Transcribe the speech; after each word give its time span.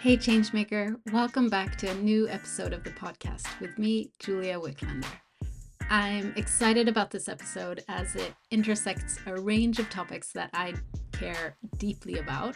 Hey, 0.00 0.16
Changemaker, 0.16 0.94
welcome 1.12 1.48
back 1.48 1.74
to 1.78 1.90
a 1.90 1.94
new 1.94 2.28
episode 2.28 2.72
of 2.72 2.84
the 2.84 2.90
podcast 2.90 3.58
with 3.60 3.76
me, 3.80 4.12
Julia 4.20 4.56
Wiklander. 4.56 5.10
I'm 5.90 6.32
excited 6.36 6.86
about 6.86 7.10
this 7.10 7.28
episode 7.28 7.82
as 7.88 8.14
it 8.14 8.32
intersects 8.52 9.18
a 9.26 9.40
range 9.40 9.80
of 9.80 9.90
topics 9.90 10.30
that 10.34 10.50
I 10.54 10.74
care 11.10 11.56
deeply 11.78 12.20
about 12.20 12.54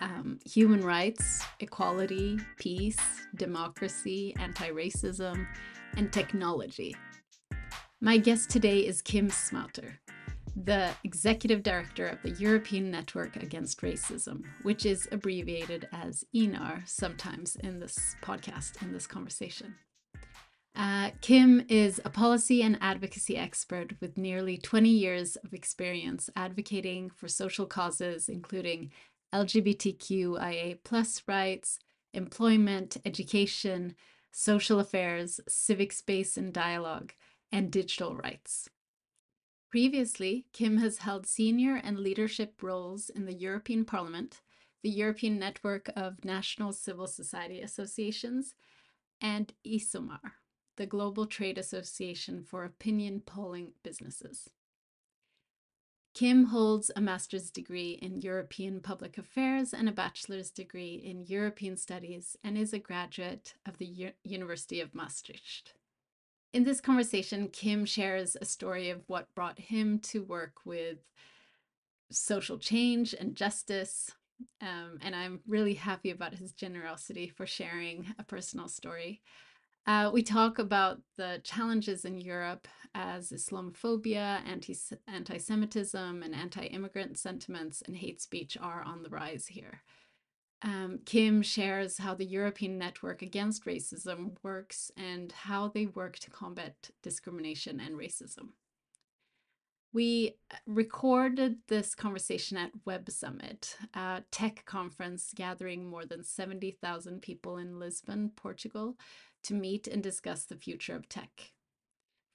um, 0.00 0.38
human 0.50 0.80
rights, 0.80 1.44
equality, 1.60 2.38
peace, 2.56 2.96
democracy, 3.34 4.34
anti 4.38 4.70
racism, 4.70 5.46
and 5.98 6.10
technology. 6.10 6.96
My 8.00 8.16
guest 8.16 8.48
today 8.48 8.78
is 8.78 9.02
Kim 9.02 9.28
Smouter 9.28 9.98
the 10.64 10.90
executive 11.04 11.62
director 11.62 12.06
of 12.06 12.22
the 12.22 12.30
European 12.30 12.90
Network 12.90 13.36
Against 13.36 13.80
Racism, 13.80 14.44
which 14.62 14.84
is 14.84 15.08
abbreviated 15.12 15.88
as 15.92 16.24
ENAR 16.34 16.82
sometimes 16.86 17.56
in 17.56 17.80
this 17.80 18.16
podcast, 18.22 18.82
in 18.82 18.92
this 18.92 19.06
conversation. 19.06 19.76
Uh, 20.74 21.10
Kim 21.20 21.64
is 21.68 22.00
a 22.04 22.10
policy 22.10 22.62
and 22.62 22.78
advocacy 22.80 23.36
expert 23.36 23.94
with 24.00 24.16
nearly 24.16 24.56
20 24.56 24.88
years 24.88 25.36
of 25.36 25.52
experience 25.52 26.30
advocating 26.36 27.10
for 27.10 27.28
social 27.28 27.66
causes, 27.66 28.28
including 28.28 28.90
LGBTQIA 29.34 30.78
plus 30.84 31.22
rights, 31.26 31.78
employment, 32.14 32.96
education, 33.04 33.94
social 34.32 34.78
affairs, 34.78 35.40
civic 35.48 35.92
space 35.92 36.36
and 36.36 36.52
dialogue, 36.52 37.12
and 37.50 37.70
digital 37.70 38.14
rights. 38.16 38.68
Previously, 39.70 40.46
Kim 40.52 40.78
has 40.78 40.98
held 40.98 41.26
senior 41.26 41.76
and 41.76 41.98
leadership 41.98 42.62
roles 42.62 43.10
in 43.10 43.26
the 43.26 43.34
European 43.34 43.84
Parliament, 43.84 44.40
the 44.82 44.88
European 44.88 45.38
Network 45.38 45.90
of 45.94 46.24
National 46.24 46.72
Civil 46.72 47.06
Society 47.06 47.60
Associations, 47.60 48.54
and 49.20 49.52
ESOMAR, 49.66 50.20
the 50.76 50.86
Global 50.86 51.26
Trade 51.26 51.58
Association 51.58 52.42
for 52.42 52.64
Opinion 52.64 53.20
Polling 53.20 53.72
Businesses. 53.82 54.48
Kim 56.14 56.46
holds 56.46 56.90
a 56.96 57.00
master's 57.00 57.50
degree 57.50 57.98
in 58.00 58.22
European 58.22 58.80
Public 58.80 59.18
Affairs 59.18 59.74
and 59.74 59.88
a 59.88 59.92
bachelor's 59.92 60.50
degree 60.50 60.94
in 60.94 61.26
European 61.26 61.76
Studies 61.76 62.36
and 62.42 62.56
is 62.56 62.72
a 62.72 62.78
graduate 62.78 63.54
of 63.66 63.76
the 63.76 63.86
U- 63.86 64.12
University 64.24 64.80
of 64.80 64.94
Maastricht. 64.94 65.74
In 66.52 66.64
this 66.64 66.80
conversation, 66.80 67.48
Kim 67.48 67.84
shares 67.84 68.36
a 68.40 68.44
story 68.46 68.88
of 68.88 69.02
what 69.06 69.34
brought 69.34 69.58
him 69.58 69.98
to 70.00 70.22
work 70.22 70.54
with 70.64 70.98
social 72.10 72.58
change 72.58 73.14
and 73.14 73.36
justice. 73.36 74.10
Um, 74.62 74.98
and 75.02 75.14
I'm 75.14 75.40
really 75.46 75.74
happy 75.74 76.10
about 76.10 76.34
his 76.34 76.52
generosity 76.52 77.28
for 77.28 77.46
sharing 77.46 78.06
a 78.18 78.24
personal 78.24 78.68
story. 78.68 79.20
Uh, 79.86 80.10
we 80.12 80.22
talk 80.22 80.58
about 80.58 81.00
the 81.16 81.40
challenges 81.44 82.04
in 82.04 82.18
Europe 82.18 82.66
as 82.94 83.30
Islamophobia, 83.30 84.40
anti 84.46 85.38
Semitism, 85.38 86.22
and 86.22 86.34
anti 86.34 86.64
immigrant 86.64 87.18
sentiments 87.18 87.82
and 87.86 87.96
hate 87.96 88.22
speech 88.22 88.56
are 88.60 88.82
on 88.82 89.02
the 89.02 89.10
rise 89.10 89.46
here. 89.46 89.82
Um, 90.62 91.00
Kim 91.04 91.42
shares 91.42 91.98
how 91.98 92.14
the 92.14 92.24
European 92.24 92.78
Network 92.78 93.22
Against 93.22 93.64
Racism 93.64 94.32
works 94.42 94.90
and 94.96 95.30
how 95.30 95.68
they 95.68 95.86
work 95.86 96.18
to 96.18 96.30
combat 96.30 96.90
discrimination 97.02 97.80
and 97.80 97.94
racism. 97.96 98.48
We 99.92 100.36
uh, 100.50 100.56
recorded 100.66 101.58
this 101.68 101.94
conversation 101.94 102.56
at 102.58 102.72
Web 102.84 103.08
Summit, 103.08 103.76
a 103.94 104.22
tech 104.30 104.64
conference 104.66 105.32
gathering 105.34 105.88
more 105.88 106.04
than 106.04 106.24
70,000 106.24 107.22
people 107.22 107.56
in 107.56 107.78
Lisbon, 107.78 108.32
Portugal, 108.36 108.96
to 109.44 109.54
meet 109.54 109.86
and 109.86 110.02
discuss 110.02 110.44
the 110.44 110.56
future 110.56 110.94
of 110.94 111.08
tech. 111.08 111.52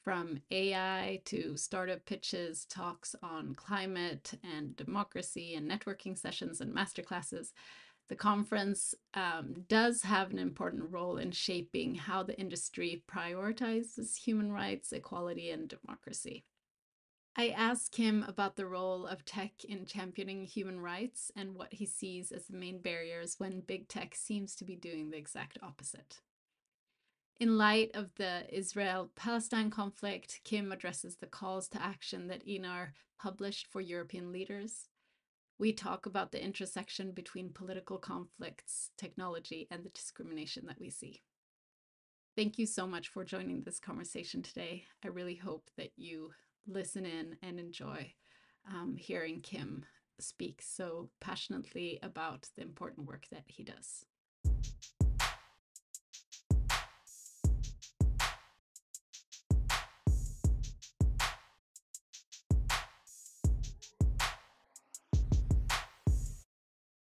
From 0.03 0.41
AI 0.51 1.21
to 1.25 1.55
startup 1.55 2.05
pitches, 2.05 2.65
talks 2.65 3.15
on 3.21 3.55
climate 3.55 4.33
and 4.43 4.75
democracy, 4.75 5.55
and 5.55 5.69
networking 5.69 6.17
sessions 6.17 6.59
and 6.59 6.75
masterclasses, 6.75 7.53
the 8.13 8.17
conference 8.17 8.93
um, 9.15 9.55
does 9.67 10.03
have 10.03 10.29
an 10.29 10.37
important 10.37 10.91
role 10.91 11.17
in 11.17 11.31
shaping 11.31 11.95
how 11.95 12.21
the 12.21 12.39
industry 12.39 13.01
prioritizes 13.11 14.15
human 14.15 14.51
rights, 14.51 14.91
equality, 14.91 15.49
and 15.49 15.67
democracy. 15.67 16.45
I 17.35 17.47
asked 17.49 17.95
him 17.95 18.23
about 18.27 18.55
the 18.55 18.67
role 18.67 19.07
of 19.07 19.25
tech 19.25 19.65
in 19.67 19.87
championing 19.87 20.45
human 20.45 20.79
rights 20.79 21.31
and 21.35 21.55
what 21.55 21.73
he 21.73 21.87
sees 21.87 22.31
as 22.31 22.45
the 22.45 22.55
main 22.55 22.81
barriers 22.81 23.39
when 23.39 23.61
big 23.61 23.87
tech 23.87 24.13
seems 24.13 24.55
to 24.57 24.63
be 24.63 24.75
doing 24.75 25.09
the 25.09 25.17
exact 25.17 25.57
opposite. 25.63 26.19
In 27.39 27.57
light 27.57 27.89
of 27.95 28.13
the 28.17 28.43
Israel 28.55 29.09
Palestine 29.15 29.71
conflict, 29.71 30.41
Kim 30.43 30.71
addresses 30.71 31.15
the 31.15 31.25
calls 31.25 31.67
to 31.69 31.81
action 31.81 32.27
that 32.27 32.45
ENAR 32.45 32.89
published 33.17 33.65
for 33.71 33.81
European 33.81 34.31
leaders 34.31 34.89
we 35.59 35.71
talk 35.71 36.05
about 36.05 36.31
the 36.31 36.43
intersection 36.43 37.11
between 37.11 37.53
political 37.53 37.97
conflicts, 37.97 38.89
technology, 38.97 39.67
and 39.69 39.83
the 39.83 39.89
discrimination 39.89 40.65
that 40.67 40.79
we 40.79 40.89
see. 40.89 41.21
Thank 42.35 42.57
you 42.57 42.65
so 42.65 42.87
much 42.87 43.09
for 43.09 43.23
joining 43.23 43.61
this 43.61 43.79
conversation 43.79 44.41
today. 44.41 44.85
I 45.03 45.09
really 45.09 45.35
hope 45.35 45.69
that 45.77 45.91
you 45.95 46.31
listen 46.67 47.05
in 47.05 47.37
and 47.43 47.59
enjoy 47.59 48.13
um, 48.67 48.95
hearing 48.97 49.41
Kim 49.41 49.85
speak 50.19 50.61
so 50.63 51.09
passionately 51.19 51.99
about 52.01 52.47
the 52.55 52.63
important 52.63 53.07
work 53.07 53.27
that 53.31 53.43
he 53.47 53.63
does. 53.63 54.05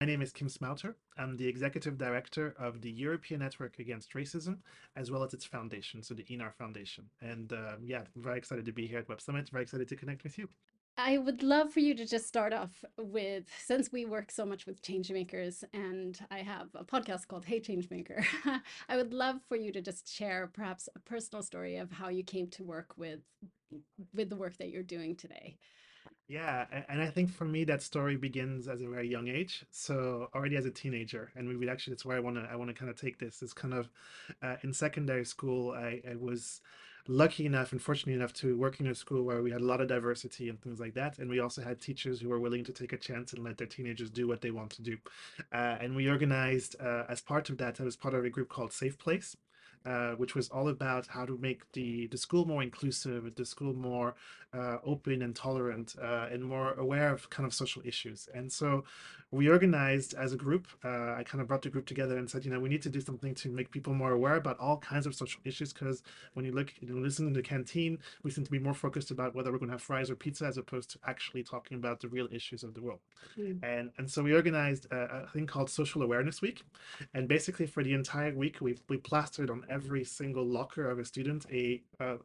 My 0.04 0.08
name 0.08 0.22
is 0.22 0.34
Kim 0.34 0.50
Smouter. 0.50 0.96
I'm 1.18 1.38
the 1.38 1.48
executive 1.48 1.98
director 1.98 2.54
of 2.60 2.82
the 2.82 2.92
European 2.92 3.40
Network 3.40 3.80
Against 3.80 4.12
Racism, 4.12 4.58
as 4.98 5.10
well 5.10 5.24
as 5.24 5.34
its 5.34 5.46
foundation, 5.46 6.04
so 6.04 6.14
the 6.14 6.26
ENAR 6.26 6.54
Foundation. 6.56 7.06
And 7.22 7.54
uh, 7.54 7.78
yeah, 7.82 8.02
very 8.18 8.38
excited 8.38 8.66
to 8.66 8.74
be 8.74 8.86
here 8.86 9.00
at 9.00 9.08
Web 9.08 9.22
Summit. 9.22 9.50
Very 9.50 9.64
excited 9.64 9.88
to 9.88 9.96
connect 9.96 10.26
with 10.26 10.38
you. 10.38 10.50
I 10.98 11.20
would 11.20 11.42
love 11.42 11.72
for 11.72 11.80
you 11.80 11.96
to 11.96 12.06
just 12.06 12.28
start 12.28 12.52
off 12.52 12.84
with 12.98 13.46
since 13.58 13.94
we 13.94 14.04
work 14.04 14.30
so 14.30 14.46
much 14.46 14.66
with 14.66 14.82
changemakers 14.82 15.64
and 15.72 16.20
I 16.30 16.40
have 16.40 16.68
a 16.76 16.84
podcast 16.84 17.30
called 17.30 17.46
Hey 17.46 17.62
Changemaker, 17.62 18.26
I 18.90 18.98
would 18.98 19.14
love 19.14 19.38
for 19.48 19.56
you 19.56 19.72
to 19.72 19.82
just 19.82 20.14
share 20.14 20.52
perhaps 20.54 20.90
a 20.98 21.00
personal 21.00 21.44
story 21.44 21.78
of 21.78 21.94
how 21.94 22.10
you 22.10 22.26
came 22.26 22.48
to 22.48 22.64
work 22.66 22.98
with 22.98 23.22
with 24.14 24.30
the 24.30 24.36
work 24.36 24.58
that 24.58 24.70
you're 24.70 24.84
doing 24.84 25.16
today. 25.16 25.56
Yeah, 26.28 26.66
and 26.88 27.02
I 27.02 27.08
think 27.10 27.30
for 27.32 27.44
me 27.46 27.66
that 27.66 27.82
story 27.82 28.16
begins 28.16 28.68
as 28.68 28.82
a 28.82 28.88
very 28.88 29.08
young 29.10 29.28
age. 29.28 29.66
So 29.72 30.30
already 30.34 30.56
as 30.56 30.66
a 30.66 30.72
teenager, 30.72 31.32
and 31.36 31.48
we 31.48 31.58
would 31.58 31.68
actually 31.70 31.94
that's 31.94 32.06
where 32.06 32.16
I 32.18 32.22
want 32.22 32.38
to 32.38 32.48
I 32.50 32.56
want 32.56 32.70
to 32.70 32.74
kind 32.74 32.90
of 32.90 32.96
take 33.00 33.20
this. 33.20 33.44
Is 33.44 33.54
kind 33.54 33.74
of 33.74 33.90
uh, 34.42 34.56
in 34.64 34.74
secondary 34.74 35.26
school, 35.26 35.72
I, 35.72 36.02
I 36.10 36.16
was 36.16 36.62
lucky 37.10 37.46
enough 37.46 37.74
and 37.74 37.82
fortunate 37.82 38.14
enough 38.14 38.32
to 38.34 38.58
work 38.58 38.80
in 38.80 38.88
a 38.88 38.96
school 38.96 39.24
where 39.24 39.44
we 39.44 39.52
had 39.52 39.60
a 39.60 39.66
lot 39.66 39.82
of 39.82 39.90
diversity 39.90 40.48
and 40.48 40.62
things 40.62 40.80
like 40.80 40.94
that. 40.94 41.20
And 41.20 41.30
we 41.30 41.40
also 41.42 41.62
had 41.62 41.82
teachers 41.82 42.22
who 42.22 42.30
were 42.30 42.40
willing 42.40 42.64
to 42.64 42.72
take 42.72 42.94
a 42.94 42.98
chance 42.98 43.34
and 43.34 43.44
let 43.44 43.58
their 43.58 43.68
teenagers 43.68 44.10
do 44.10 44.26
what 44.26 44.40
they 44.40 44.52
want 44.52 44.72
to 44.72 44.82
do. 44.82 44.98
Uh, 45.52 45.78
and 45.82 45.96
we 45.96 46.10
organized, 46.10 46.78
uh, 46.80 47.04
as 47.10 47.22
part 47.22 47.50
of 47.50 47.58
that, 47.58 47.82
I 47.82 47.84
was 47.84 47.98
part 47.98 48.14
of 48.14 48.24
a 48.24 48.30
group 48.30 48.48
called 48.48 48.72
Safe 48.72 48.98
Place. 48.98 49.36
Uh, 49.86 50.12
which 50.12 50.34
was 50.34 50.48
all 50.48 50.70
about 50.70 51.08
how 51.08 51.26
to 51.26 51.38
make 51.40 51.70
the, 51.74 52.08
the 52.08 52.18
school 52.18 52.46
more 52.46 52.64
inclusive, 52.64 53.30
the 53.36 53.46
school 53.46 53.74
more 53.74 54.16
uh, 54.54 54.78
open 54.86 55.22
and 55.22 55.36
tolerant, 55.36 55.96
uh, 56.02 56.28
and 56.32 56.42
more 56.42 56.72
aware 56.76 57.12
of 57.12 57.30
kind 57.30 57.46
of 57.46 57.54
social 57.54 57.82
issues. 57.84 58.30
And 58.34 58.50
so 58.50 58.86
we 59.34 59.50
organized 59.50 60.14
as 60.14 60.32
a 60.32 60.38
group. 60.38 60.68
Uh, 60.86 61.16
I 61.16 61.24
kind 61.26 61.42
of 61.42 61.48
brought 61.48 61.64
the 61.64 61.70
group 61.70 61.88
together 61.88 62.18
and 62.18 62.30
said, 62.30 62.46
you 62.46 62.52
know, 62.52 62.60
we 62.60 62.70
need 62.70 62.84
to 62.84 62.90
do 62.90 63.02
something 63.02 63.34
to 63.34 63.50
make 63.50 63.72
people 63.72 63.94
more 63.94 64.12
aware 64.12 64.36
about 64.36 64.60
all 64.60 64.78
kinds 64.78 65.08
of 65.08 65.16
social 65.16 65.42
issues. 65.44 65.74
Because 65.74 66.04
when 66.36 66.46
you 66.46 66.52
look, 66.52 66.72
you 66.80 66.88
know, 66.88 67.02
listen 67.02 67.26
in 67.26 67.34
the 67.34 67.42
canteen, 67.42 67.98
we 68.22 68.30
seem 68.30 68.46
to 68.46 68.52
be 68.52 68.60
more 68.60 68.76
focused 68.76 69.10
about 69.10 69.34
whether 69.34 69.52
we're 69.52 69.58
going 69.58 69.70
to 69.70 69.74
have 69.74 69.82
fries 69.82 70.12
or 70.12 70.16
pizza 70.16 70.46
as 70.46 70.58
opposed 70.58 70.92
to 70.92 71.00
actually 71.08 71.42
talking 71.42 71.78
about 71.78 72.00
the 72.00 72.08
real 72.10 72.28
issues 72.32 72.64
of 72.64 72.76
the 72.76 72.82
world. 72.82 73.00
Mm. 73.38 73.64
And 73.64 73.90
and 73.98 74.10
so 74.10 74.22
we 74.22 74.34
organized 74.36 74.86
a, 74.92 75.24
a, 75.24 75.28
thing 75.34 75.48
called 75.48 75.70
Social 75.70 76.04
Awareness 76.04 76.42
Week, 76.44 76.62
and 77.16 77.28
basically 77.28 77.66
for 77.66 77.84
the 77.84 77.94
entire 77.94 78.36
week 78.36 78.58
we 78.62 78.78
we 78.88 78.98
plastered 78.98 79.50
on 79.50 79.66
every 79.74 80.04
single 80.04 80.46
locker 80.46 80.90
of 80.90 81.00
a 81.00 81.06
student 81.06 81.46
a 81.52 81.82
uh, 82.00 82.18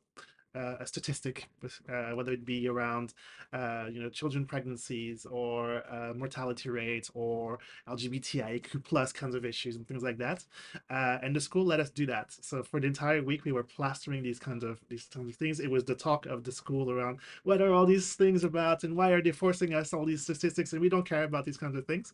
uh, 0.54 0.76
a 0.80 0.86
statistic, 0.86 1.48
uh, 1.88 2.10
whether 2.14 2.32
it 2.32 2.44
be 2.44 2.68
around 2.68 3.12
uh, 3.52 3.86
you 3.90 4.00
know 4.02 4.08
children 4.08 4.46
pregnancies 4.46 5.26
or 5.26 5.82
uh, 5.90 6.12
mortality 6.14 6.70
rates 6.70 7.10
or 7.14 7.58
LGBTIQ 7.88 8.82
plus 8.82 9.12
kinds 9.12 9.34
of 9.34 9.44
issues 9.44 9.76
and 9.76 9.86
things 9.86 10.02
like 10.02 10.16
that. 10.18 10.44
Uh, 10.90 11.18
and 11.22 11.36
the 11.36 11.40
school 11.40 11.64
let 11.64 11.80
us 11.80 11.90
do 11.90 12.06
that. 12.06 12.34
So 12.40 12.62
for 12.62 12.80
the 12.80 12.86
entire 12.86 13.22
week, 13.22 13.44
we 13.44 13.52
were 13.52 13.62
plastering 13.62 14.22
these 14.22 14.38
kinds 14.38 14.64
of 14.64 14.80
these 14.88 15.04
kinds 15.12 15.28
of 15.28 15.36
things. 15.36 15.60
It 15.60 15.70
was 15.70 15.84
the 15.84 15.94
talk 15.94 16.26
of 16.26 16.44
the 16.44 16.52
school 16.52 16.90
around 16.90 17.18
what 17.44 17.60
are 17.60 17.72
all 17.72 17.86
these 17.86 18.14
things 18.14 18.42
about 18.42 18.84
and 18.84 18.96
why 18.96 19.10
are 19.10 19.22
they 19.22 19.32
forcing 19.32 19.74
us 19.74 19.92
all 19.92 20.06
these 20.06 20.22
statistics 20.22 20.72
and 20.72 20.80
we 20.80 20.88
don't 20.88 21.06
care 21.06 21.24
about 21.24 21.44
these 21.44 21.58
kinds 21.58 21.76
of 21.76 21.86
things. 21.86 22.12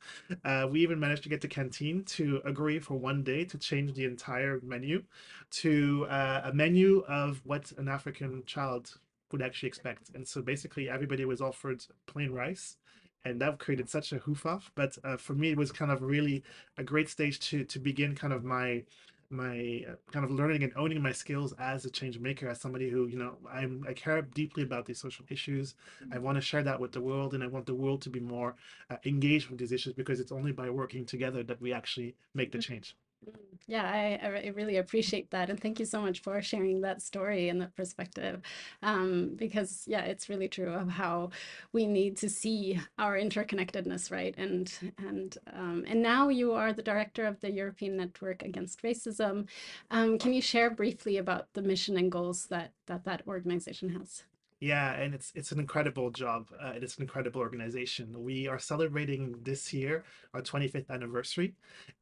We 0.71 0.81
even 0.81 0.99
managed 0.99 1.23
to 1.23 1.29
get 1.29 1.41
the 1.41 1.49
canteen 1.49 2.03
to 2.05 2.41
agree 2.45 2.79
for 2.79 2.95
one 2.95 3.23
day 3.23 3.45
to 3.45 3.59
change 3.59 3.95
the 3.95 4.05
entire 4.05 4.61
menu 4.63 5.05
to 5.51 6.07
a 6.11 6.51
menu 6.53 7.05
of 7.07 7.41
what 7.45 7.71
an 7.79 7.89
African 7.89 8.24
child 8.47 8.95
would 9.33 9.43
actually 9.43 9.69
expect. 9.69 10.11
And 10.15 10.27
so 10.27 10.43
basically 10.43 10.89
everybody 10.89 11.25
was 11.25 11.41
offered 11.41 11.85
plain 12.07 12.31
rice 12.33 12.77
and 13.25 13.41
that 13.41 13.59
created 13.59 13.89
such 13.89 14.13
a 14.13 14.19
hoof 14.19 14.47
off. 14.47 14.71
But 14.75 14.99
uh, 15.03 15.17
for 15.17 15.35
me, 15.35 15.51
it 15.51 15.57
was 15.57 15.73
kind 15.73 15.91
of 15.91 16.03
really 16.03 16.43
a 16.77 16.85
great 16.85 17.09
stage 17.09 17.41
to 17.51 17.65
to 17.65 17.79
begin 17.79 18.15
kind 18.15 18.33
of 18.33 18.45
my 18.45 18.85
my 19.31 19.85
uh, 19.89 19.95
kind 20.13 20.25
of 20.25 20.31
learning 20.31 20.63
and 20.63 20.73
owning 20.77 21.03
my 21.03 21.13
skills 21.13 21.55
as 21.59 21.85
a 21.85 21.91
change 21.91 22.19
maker, 22.19 22.49
as 22.49 22.61
somebody 22.61 22.91
who 22.91 23.07
you 23.07 23.19
know 23.19 23.37
I'm 23.51 23.85
I 23.89 23.93
care 23.95 24.21
deeply 24.23 24.63
about 24.63 24.87
these 24.87 25.01
social 25.01 25.25
issues. 25.31 25.75
I 26.13 26.19
want 26.19 26.37
to 26.37 26.43
share 26.43 26.63
that 26.63 26.81
with 26.81 26.93
the 26.93 27.01
world, 27.01 27.35
and 27.35 27.43
I 27.43 27.47
want 27.47 27.67
the 27.67 27.75
world 27.75 28.03
to 28.03 28.11
be 28.11 28.21
more 28.21 28.55
uh, 28.91 28.97
engaged 29.05 29.49
with 29.49 29.59
these 29.59 29.73
issues 29.73 29.95
because 29.95 30.21
it's 30.21 30.33
only 30.33 30.53
by 30.53 30.69
working 30.71 31.05
together 31.07 31.43
that 31.45 31.61
we 31.61 31.73
actually 31.73 32.15
make 32.35 32.53
the 32.53 32.59
change. 32.59 32.97
Yeah, 33.67 33.85
I, 33.85 34.21
I 34.23 34.49
really 34.49 34.77
appreciate 34.77 35.31
that. 35.31 35.49
And 35.49 35.59
thank 35.59 35.79
you 35.81 35.87
so 35.87 36.03
much 36.03 36.21
for 36.21 36.43
sharing 36.43 36.83
that 36.83 37.01
story 37.01 37.49
and 37.49 37.63
that 37.63 37.75
perspective. 37.75 38.43
Um, 38.83 39.33
because, 39.37 39.85
yeah, 39.87 40.03
it's 40.03 40.29
really 40.29 40.49
true 40.49 40.71
of 40.71 40.91
how 40.91 41.31
we 41.73 41.87
need 41.87 42.19
to 42.19 42.29
see 42.29 42.79
our 42.99 43.17
interconnectedness, 43.19 44.11
right? 44.13 44.35
And, 44.37 44.71
and, 44.99 45.39
um, 45.53 45.85
and 45.89 46.03
now 46.03 46.29
you 46.29 46.53
are 46.53 46.75
the 46.75 46.83
director 46.83 47.25
of 47.25 47.41
the 47.41 47.51
European 47.51 47.97
Network 47.97 48.43
Against 48.43 48.83
Racism. 48.83 49.49
Um, 49.91 50.19
can 50.19 50.35
you 50.35 50.43
share 50.43 50.69
briefly 50.71 51.17
about 51.17 51.53
the 51.55 51.63
mission 51.63 51.97
and 51.97 52.13
goals 52.13 52.47
that 52.49 52.73
that, 52.87 53.05
that 53.05 53.23
organization 53.27 53.89
has? 53.91 54.25
Yeah, 54.65 54.95
and 54.95 55.15
it's 55.15 55.31
it's 55.35 55.53
an 55.53 55.61
incredible 55.61 56.11
job. 56.11 56.49
Uh, 56.59 56.73
it's 56.77 56.97
an 56.97 57.03
incredible 57.03 57.43
organization. 57.43 58.25
We 58.25 58.49
are 58.49 58.59
celebrating 58.59 59.37
this 59.43 59.75
year 59.75 60.05
our 60.33 60.41
25th 60.41 60.89
anniversary, 60.89 61.53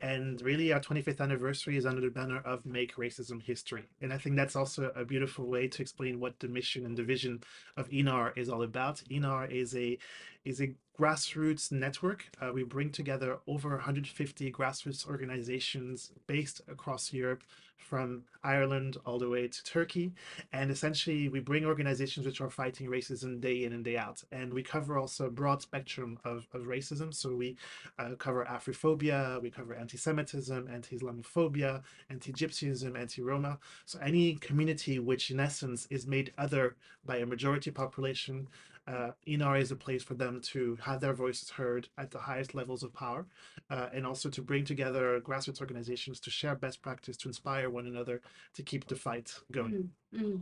and 0.00 0.40
really 0.42 0.72
our 0.72 0.78
25th 0.78 1.20
anniversary 1.20 1.76
is 1.76 1.86
under 1.86 2.00
the 2.00 2.10
banner 2.10 2.40
of 2.44 2.64
Make 2.64 2.94
Racism 2.94 3.42
History. 3.42 3.82
And 4.00 4.12
I 4.12 4.18
think 4.18 4.36
that's 4.36 4.54
also 4.54 4.92
a 4.94 5.04
beautiful 5.04 5.48
way 5.48 5.66
to 5.66 5.82
explain 5.82 6.20
what 6.20 6.38
the 6.38 6.46
mission 6.46 6.86
and 6.86 6.96
the 6.96 7.02
vision 7.02 7.42
of 7.76 7.88
ENAR 7.90 8.32
is 8.36 8.48
all 8.48 8.62
about. 8.62 9.02
ENAR 9.10 9.50
is 9.50 9.74
a 9.74 9.98
is 10.44 10.60
a 10.60 10.74
grassroots 10.98 11.72
network. 11.72 12.26
Uh, 12.40 12.52
we 12.52 12.62
bring 12.62 12.90
together 12.90 13.38
over 13.46 13.70
150 13.70 14.52
grassroots 14.52 15.06
organizations 15.08 16.12
based 16.26 16.60
across 16.68 17.12
Europe, 17.12 17.42
from 17.82 18.22
Ireland 18.42 18.96
all 19.04 19.18
the 19.18 19.28
way 19.28 19.48
to 19.48 19.64
Turkey. 19.64 20.12
And 20.52 20.70
essentially, 20.70 21.28
we 21.28 21.40
bring 21.40 21.64
organizations 21.64 22.24
which 22.24 22.40
are 22.40 22.48
fighting 22.48 22.88
racism 22.88 23.40
day 23.40 23.64
in 23.64 23.72
and 23.72 23.84
day 23.84 23.96
out. 23.96 24.22
And 24.32 24.52
we 24.52 24.62
cover 24.62 24.98
also 24.98 25.26
a 25.26 25.30
broad 25.30 25.60
spectrum 25.60 26.18
of, 26.24 26.46
of 26.52 26.62
racism. 26.62 27.12
So 27.12 27.34
we 27.34 27.56
uh, 27.98 28.10
cover 28.18 28.44
Afrophobia, 28.44 29.42
we 29.42 29.50
cover 29.50 29.74
anti 29.74 29.98
Semitism, 29.98 30.68
anti 30.72 30.98
Islamophobia, 30.98 31.82
anti 32.08 32.32
Gypsyism, 32.32 32.98
anti 32.98 33.20
Roma. 33.22 33.58
So 33.84 33.98
any 34.00 34.36
community 34.36 34.98
which, 34.98 35.30
in 35.30 35.40
essence, 35.40 35.86
is 35.90 36.06
made 36.06 36.32
other 36.38 36.76
by 37.04 37.18
a 37.18 37.26
majority 37.26 37.70
population 37.70 38.48
uh, 38.86 39.10
ENAR 39.26 39.60
is 39.60 39.70
a 39.70 39.76
place 39.76 40.02
for 40.02 40.14
them 40.14 40.40
to 40.40 40.76
have 40.82 41.00
their 41.00 41.14
voices 41.14 41.50
heard 41.50 41.88
at 41.98 42.10
the 42.10 42.18
highest 42.18 42.54
levels 42.54 42.82
of 42.82 42.92
power 42.92 43.26
uh, 43.70 43.88
and 43.92 44.06
also 44.06 44.28
to 44.28 44.42
bring 44.42 44.64
together 44.64 45.20
grassroots 45.20 45.60
organizations 45.60 46.18
to 46.20 46.30
share 46.30 46.54
best 46.54 46.82
practice, 46.82 47.16
to 47.16 47.28
inspire 47.28 47.70
one 47.70 47.86
another 47.86 48.20
to 48.54 48.62
keep 48.62 48.86
the 48.88 48.96
fight 48.96 49.34
going. 49.52 49.88
Mm, 50.14 50.20
mm. 50.20 50.40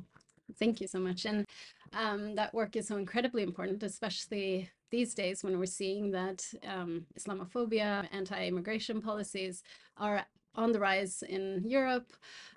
Thank 0.59 0.81
you 0.81 0.89
so 0.89 0.99
much. 0.99 1.27
And 1.27 1.47
um, 1.93 2.35
that 2.35 2.53
work 2.55 2.77
is 2.77 2.89
so 2.89 2.97
incredibly 2.97 3.43
important, 3.43 3.83
especially 3.83 4.69
these 4.91 5.15
days 5.15 5.45
when 5.45 5.59
we're 5.59 5.67
seeing 5.67 6.11
that 6.11 6.45
um, 6.67 7.07
Islamophobia, 7.19 8.09
anti 8.13 8.47
immigration 8.47 9.01
policies 9.01 9.63
are 9.97 10.25
on 10.55 10.73
the 10.73 10.81
rise 10.81 11.23
in 11.23 11.62
Europe. 11.64 12.12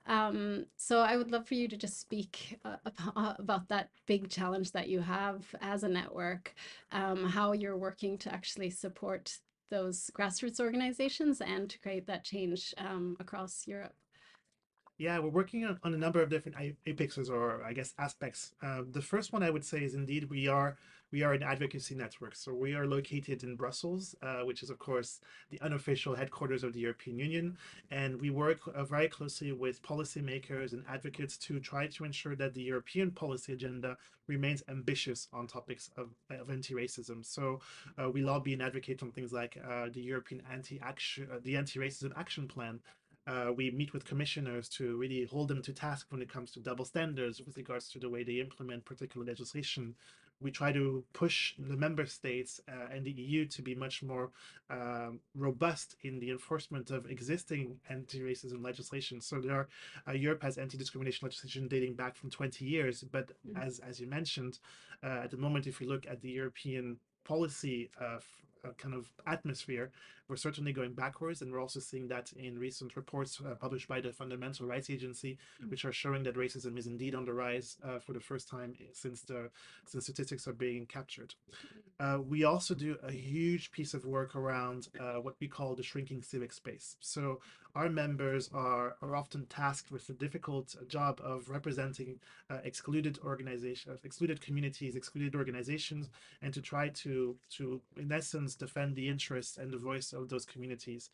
Um, 0.05 0.65
so 0.77 0.99
I 0.99 1.15
would 1.15 1.31
love 1.31 1.47
for 1.47 1.53
you 1.53 1.67
to 1.67 1.77
just 1.77 1.99
speak 1.99 2.59
uh, 2.65 2.75
uh, 3.15 3.33
about 3.39 3.69
that 3.69 3.89
big 4.05 4.29
challenge 4.29 4.71
that 4.71 4.89
you 4.89 4.99
have 4.99 5.43
as 5.61 5.83
a 5.83 5.89
network, 5.89 6.53
um, 6.91 7.25
how 7.25 7.53
you're 7.53 7.77
working 7.77 8.17
to 8.19 8.33
actually 8.33 8.69
support 8.69 9.37
those 9.69 10.11
grassroots 10.17 10.59
organizations 10.59 11.41
and 11.41 11.69
to 11.69 11.79
create 11.79 12.05
that 12.07 12.23
change 12.23 12.73
um, 12.77 13.15
across 13.19 13.65
Europe. 13.65 13.95
Yeah, 14.97 15.19
we're 15.19 15.29
working 15.29 15.65
on, 15.65 15.79
on 15.83 15.93
a 15.93 15.97
number 15.97 16.21
of 16.21 16.29
different 16.29 16.75
apexes 16.85 17.29
or 17.29 17.63
I 17.63 17.73
guess 17.73 17.93
aspects. 17.97 18.53
Uh, 18.61 18.83
the 18.91 19.01
first 19.01 19.33
one 19.33 19.43
I 19.43 19.49
would 19.49 19.65
say 19.65 19.83
is 19.83 19.95
indeed 19.95 20.29
we 20.29 20.47
are 20.47 20.77
we 21.13 21.21
are 21.21 21.33
an 21.33 21.43
advocacy 21.43 21.93
network. 21.93 22.35
So 22.35 22.55
we 22.55 22.73
are 22.73 22.87
located 22.87 23.43
in 23.43 23.55
Brussels, 23.55 24.15
uh, 24.23 24.39
which 24.45 24.63
is, 24.63 24.71
of 24.71 24.79
course, 24.79 25.21
the 25.51 25.61
unofficial 25.61 26.15
headquarters 26.15 26.63
of 26.63 26.73
the 26.73 26.79
European 26.79 27.19
Union. 27.19 27.55
And 27.91 28.19
we 28.19 28.31
work 28.31 28.61
uh, 28.73 28.83
very 28.83 29.07
closely 29.09 29.51
with 29.51 29.83
policymakers 29.83 30.73
and 30.73 30.83
advocates 30.89 31.37
to 31.37 31.59
try 31.59 31.85
to 31.85 32.03
ensure 32.03 32.35
that 32.37 32.55
the 32.55 32.63
European 32.63 33.11
policy 33.11 33.53
agenda 33.53 33.95
remains 34.25 34.63
ambitious 34.67 35.27
on 35.31 35.45
topics 35.45 35.91
of, 35.97 36.09
of 36.31 36.49
anti-racism. 36.49 37.23
So 37.23 37.59
uh, 38.01 38.09
we 38.09 38.23
lobby 38.23 38.53
and 38.53 38.63
advocate 38.63 39.03
on 39.03 39.11
things 39.11 39.31
like 39.31 39.55
uh, 39.63 39.89
the 39.93 40.01
European 40.01 40.41
anti-action, 40.51 41.27
uh, 41.31 41.37
the 41.43 41.57
anti-racism 41.57 42.11
action 42.17 42.47
plan, 42.47 42.79
uh, 43.27 43.51
we 43.55 43.71
meet 43.71 43.93
with 43.93 44.05
commissioners 44.05 44.67
to 44.69 44.97
really 44.97 45.25
hold 45.25 45.47
them 45.47 45.61
to 45.61 45.73
task 45.73 46.07
when 46.09 46.21
it 46.21 46.29
comes 46.29 46.51
to 46.51 46.59
double 46.59 46.85
standards 46.85 47.41
with 47.41 47.55
regards 47.57 47.89
to 47.89 47.99
the 47.99 48.09
way 48.09 48.23
they 48.23 48.39
implement 48.39 48.85
particular 48.85 49.25
legislation 49.25 49.95
we 50.43 50.51
try 50.51 50.71
to 50.71 51.03
push 51.13 51.55
the 51.57 51.77
member 51.77 52.05
states 52.05 52.59
uh, 52.67 52.93
and 52.93 53.05
the 53.05 53.11
EU 53.11 53.45
to 53.45 53.61
be 53.61 53.73
much 53.73 54.03
more 54.03 54.29
um, 54.69 55.19
robust 55.35 55.95
in 56.01 56.19
the 56.19 56.29
enforcement 56.29 56.91
of 56.91 57.09
existing 57.09 57.79
anti-racism 57.89 58.61
legislation. 58.63 59.21
So 59.21 59.39
there 59.39 59.55
are, 59.55 59.67
uh, 60.07 60.11
Europe 60.11 60.43
has 60.43 60.57
anti-discrimination 60.57 61.25
legislation 61.25 61.67
dating 61.67 61.95
back 61.95 62.15
from 62.15 62.29
20 62.29 62.65
years, 62.65 63.03
but 63.03 63.27
mm 63.27 63.53
-hmm. 63.53 63.65
as 63.65 63.79
as 63.79 63.99
you 63.99 64.07
mentioned, 64.07 64.59
uh, 65.03 65.23
at 65.25 65.29
the 65.31 65.37
moment, 65.37 65.67
if 65.67 65.79
we 65.79 65.87
look 65.87 66.05
at 66.07 66.21
the 66.21 66.31
European 66.41 66.99
policy 67.23 67.89
uh, 68.01 68.19
kind 68.77 68.93
of 68.93 69.05
atmosphere, 69.25 69.91
we're 70.27 70.35
certainly 70.35 70.73
going 70.73 70.93
backwards. 70.93 71.41
And 71.41 71.51
we're 71.51 71.61
also 71.61 71.79
seeing 71.79 72.07
that 72.07 72.31
in 72.33 72.57
recent 72.57 72.95
reports 72.95 73.41
uh, 73.45 73.55
published 73.55 73.87
by 73.87 74.01
the 74.01 74.11
Fundamental 74.11 74.67
Rights 74.67 74.89
Agency, 74.89 75.37
mm. 75.61 75.69
which 75.69 75.85
are 75.85 75.91
showing 75.91 76.23
that 76.23 76.35
racism 76.35 76.77
is 76.77 76.87
indeed 76.87 77.15
on 77.15 77.25
the 77.25 77.33
rise 77.33 77.77
uh, 77.83 77.99
for 77.99 78.13
the 78.13 78.19
first 78.19 78.49
time 78.49 78.73
since 78.93 79.21
the 79.21 79.49
since 79.85 80.05
statistics 80.05 80.47
are 80.47 80.53
being 80.53 80.85
captured. 80.85 81.35
Uh, 81.99 82.19
we 82.25 82.43
also 82.43 82.73
do 82.73 82.97
a 83.03 83.11
huge 83.11 83.71
piece 83.71 83.93
of 83.93 84.05
work 84.05 84.35
around 84.35 84.87
uh, 84.99 85.13
what 85.21 85.35
we 85.39 85.47
call 85.47 85.75
the 85.75 85.83
shrinking 85.83 86.21
civic 86.21 86.51
space. 86.51 86.97
So 86.99 87.39
our 87.75 87.89
members 87.89 88.49
are, 88.53 88.95
are 89.01 89.15
often 89.15 89.47
tasked 89.47 89.91
with 89.91 90.05
the 90.05 90.13
difficult 90.13 90.75
job 90.87 91.19
of 91.23 91.49
representing 91.49 92.19
uh, 92.49 92.57
excluded 92.63 93.17
organizations, 93.25 93.99
excluded 94.03 94.41
communities, 94.41 94.95
excluded 94.95 95.35
organizations, 95.35 96.09
and 96.43 96.53
to 96.53 96.61
try 96.61 96.89
to, 96.89 97.35
to, 97.49 97.81
in 97.97 98.11
essence, 98.11 98.53
defend 98.53 98.95
the 98.95 99.07
interests 99.07 99.57
and 99.57 99.71
the 99.71 99.77
voice 99.77 100.12
of 100.13 100.29
those 100.29 100.45
communities. 100.45 101.09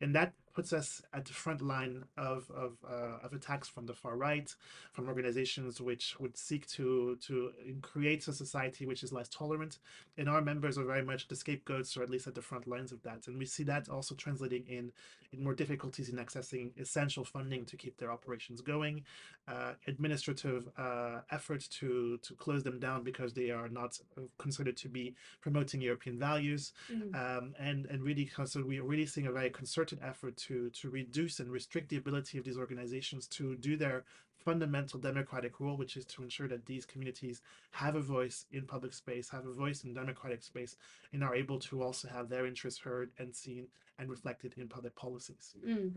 And 0.00 0.14
that 0.14 0.32
puts 0.54 0.72
us 0.72 1.02
at 1.12 1.24
the 1.24 1.32
front 1.32 1.62
line 1.62 2.04
of 2.16 2.50
of, 2.50 2.76
uh, 2.88 3.24
of 3.24 3.32
attacks 3.32 3.68
from 3.68 3.86
the 3.86 3.94
far 3.94 4.16
right, 4.16 4.54
from 4.92 5.08
organizations 5.08 5.80
which 5.80 6.18
would 6.20 6.36
seek 6.36 6.66
to 6.66 7.16
to 7.26 7.52
create 7.80 8.26
a 8.28 8.32
society 8.32 8.86
which 8.86 9.02
is 9.02 9.12
less 9.12 9.28
tolerant. 9.28 9.78
And 10.18 10.28
our 10.28 10.42
members 10.42 10.76
are 10.78 10.84
very 10.84 11.02
much 11.02 11.28
the 11.28 11.36
scapegoats, 11.36 11.96
or 11.96 12.02
at 12.02 12.10
least 12.10 12.26
at 12.26 12.34
the 12.34 12.42
front 12.42 12.66
lines 12.66 12.92
of 12.92 13.02
that. 13.02 13.26
And 13.26 13.38
we 13.38 13.46
see 13.46 13.64
that 13.64 13.88
also 13.88 14.14
translating 14.14 14.64
in 14.68 14.92
in 15.32 15.42
more 15.42 15.54
difficulties 15.54 16.08
in 16.10 16.16
accessing 16.16 16.78
essential 16.78 17.24
funding 17.24 17.64
to 17.64 17.76
keep 17.76 17.96
their 17.96 18.12
operations 18.12 18.60
going, 18.60 19.02
uh, 19.48 19.72
administrative 19.86 20.68
uh, 20.76 21.20
efforts 21.30 21.66
to 21.68 22.18
to 22.18 22.34
close 22.34 22.62
them 22.62 22.78
down 22.78 23.02
because 23.02 23.32
they 23.32 23.50
are 23.50 23.68
not 23.68 23.98
considered 24.38 24.76
to 24.76 24.88
be 24.88 25.14
promoting 25.40 25.80
European 25.80 26.18
values, 26.18 26.72
mm-hmm. 26.92 27.14
um, 27.14 27.54
and 27.58 27.86
and 27.86 28.02
really 28.02 28.30
so 28.44 28.62
we're 28.64 28.84
really 28.84 29.06
seeing 29.06 29.26
a 29.26 29.32
very 29.32 29.50
concerted 29.50 29.98
effort 30.02 30.36
to 30.46 30.70
to 30.70 30.90
reduce 30.90 31.40
and 31.40 31.50
restrict 31.50 31.88
the 31.88 31.96
ability 31.96 32.38
of 32.38 32.44
these 32.44 32.58
organizations 32.58 33.26
to 33.28 33.56
do 33.56 33.76
their 33.76 34.04
fundamental 34.44 34.98
democratic 34.98 35.60
role, 35.60 35.76
which 35.76 35.96
is 35.96 36.04
to 36.04 36.22
ensure 36.22 36.48
that 36.48 36.66
these 36.66 36.84
communities 36.84 37.42
have 37.70 37.94
a 37.94 38.00
voice 38.00 38.46
in 38.52 38.62
public 38.66 38.92
space, 38.92 39.28
have 39.30 39.46
a 39.46 39.52
voice 39.52 39.84
in 39.84 39.94
democratic 39.94 40.42
space, 40.42 40.76
and 41.12 41.22
are 41.22 41.34
able 41.34 41.58
to 41.58 41.82
also 41.82 42.08
have 42.08 42.28
their 42.28 42.46
interests 42.46 42.80
heard 42.80 43.10
and 43.18 43.34
seen 43.34 43.66
and 43.98 44.10
reflected 44.10 44.54
in 44.56 44.68
public 44.68 44.94
policies. 44.96 45.54
Mm. 45.64 45.92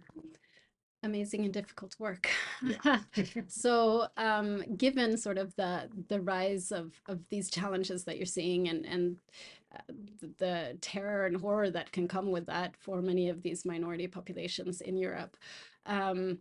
Amazing 1.06 1.46
and 1.46 1.54
difficult 1.54 1.96
work. 2.00 2.30
Yeah. 2.62 3.00
so, 3.48 4.08
um, 4.18 4.64
given 4.76 5.18
sort 5.18 5.38
of 5.38 5.56
the 5.56 5.90
the 6.10 6.20
rise 6.22 6.72
of 6.72 6.92
of 7.08 7.20
these 7.30 7.50
challenges 7.50 8.04
that 8.04 8.18
you're 8.18 8.26
seeing 8.26 8.68
and 8.68 8.86
and 8.86 9.16
uh, 9.74 9.94
the, 10.22 10.34
the 10.38 10.78
terror 10.82 11.26
and 11.26 11.38
horror 11.38 11.70
that 11.70 11.92
can 11.92 12.08
come 12.08 12.32
with 12.32 12.46
that 12.48 12.76
for 12.78 13.02
many 13.02 13.30
of 13.30 13.42
these 13.42 13.66
minority 13.66 14.08
populations 14.08 14.82
in 14.82 14.98
Europe, 14.98 15.38
um, 15.86 16.40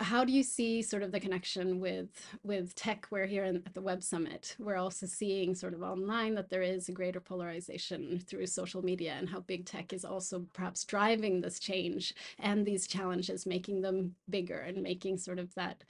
how 0.00 0.24
do 0.24 0.32
you 0.32 0.44
see 0.44 0.80
sort 0.80 1.02
of 1.02 1.10
the 1.10 1.18
connection 1.18 1.80
with 1.80 2.36
with 2.44 2.74
tech 2.76 3.08
we're 3.10 3.26
here 3.26 3.44
in, 3.44 3.56
at 3.56 3.74
the 3.74 3.80
web 3.80 4.02
summit? 4.02 4.54
We're 4.58 4.76
also 4.76 5.06
seeing 5.06 5.54
sort 5.54 5.74
of 5.74 5.82
online 5.82 6.34
that 6.36 6.50
there 6.50 6.62
is 6.62 6.88
a 6.88 6.92
greater 6.92 7.20
polarization 7.20 8.20
through 8.20 8.46
social 8.46 8.82
media 8.82 9.16
and 9.18 9.28
how 9.28 9.40
big 9.40 9.66
tech 9.66 9.92
is 9.92 10.04
also 10.04 10.46
perhaps 10.52 10.84
driving 10.84 11.40
this 11.40 11.58
change 11.58 12.14
and 12.38 12.64
these 12.64 12.86
challenges 12.86 13.44
making 13.44 13.82
them 13.82 14.14
bigger 14.30 14.60
and 14.60 14.82
making 14.82 15.18
sort 15.18 15.40
of 15.40 15.52
that 15.54 15.82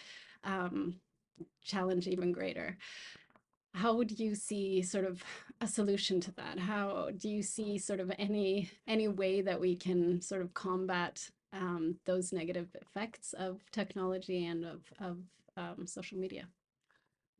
um, 0.44 0.94
challenge 1.62 2.06
even 2.06 2.32
greater. 2.32 2.78
How 3.74 3.94
would 3.94 4.18
you 4.18 4.34
see 4.34 4.80
sort 4.80 5.04
of 5.04 5.22
a 5.60 5.66
solution 5.66 6.18
to 6.22 6.32
that? 6.32 6.58
How 6.58 7.10
do 7.16 7.28
you 7.28 7.42
see 7.42 7.76
sort 7.76 8.00
of 8.00 8.10
any 8.18 8.70
any 8.86 9.06
way 9.06 9.42
that 9.42 9.60
we 9.60 9.76
can 9.76 10.22
sort 10.22 10.40
of 10.40 10.54
combat 10.54 11.30
um, 11.52 11.96
those 12.04 12.32
negative 12.32 12.68
effects 12.80 13.32
of 13.32 13.60
technology 13.72 14.46
and 14.46 14.64
of, 14.64 14.80
of 15.00 15.18
um, 15.56 15.86
social 15.86 16.18
media. 16.18 16.48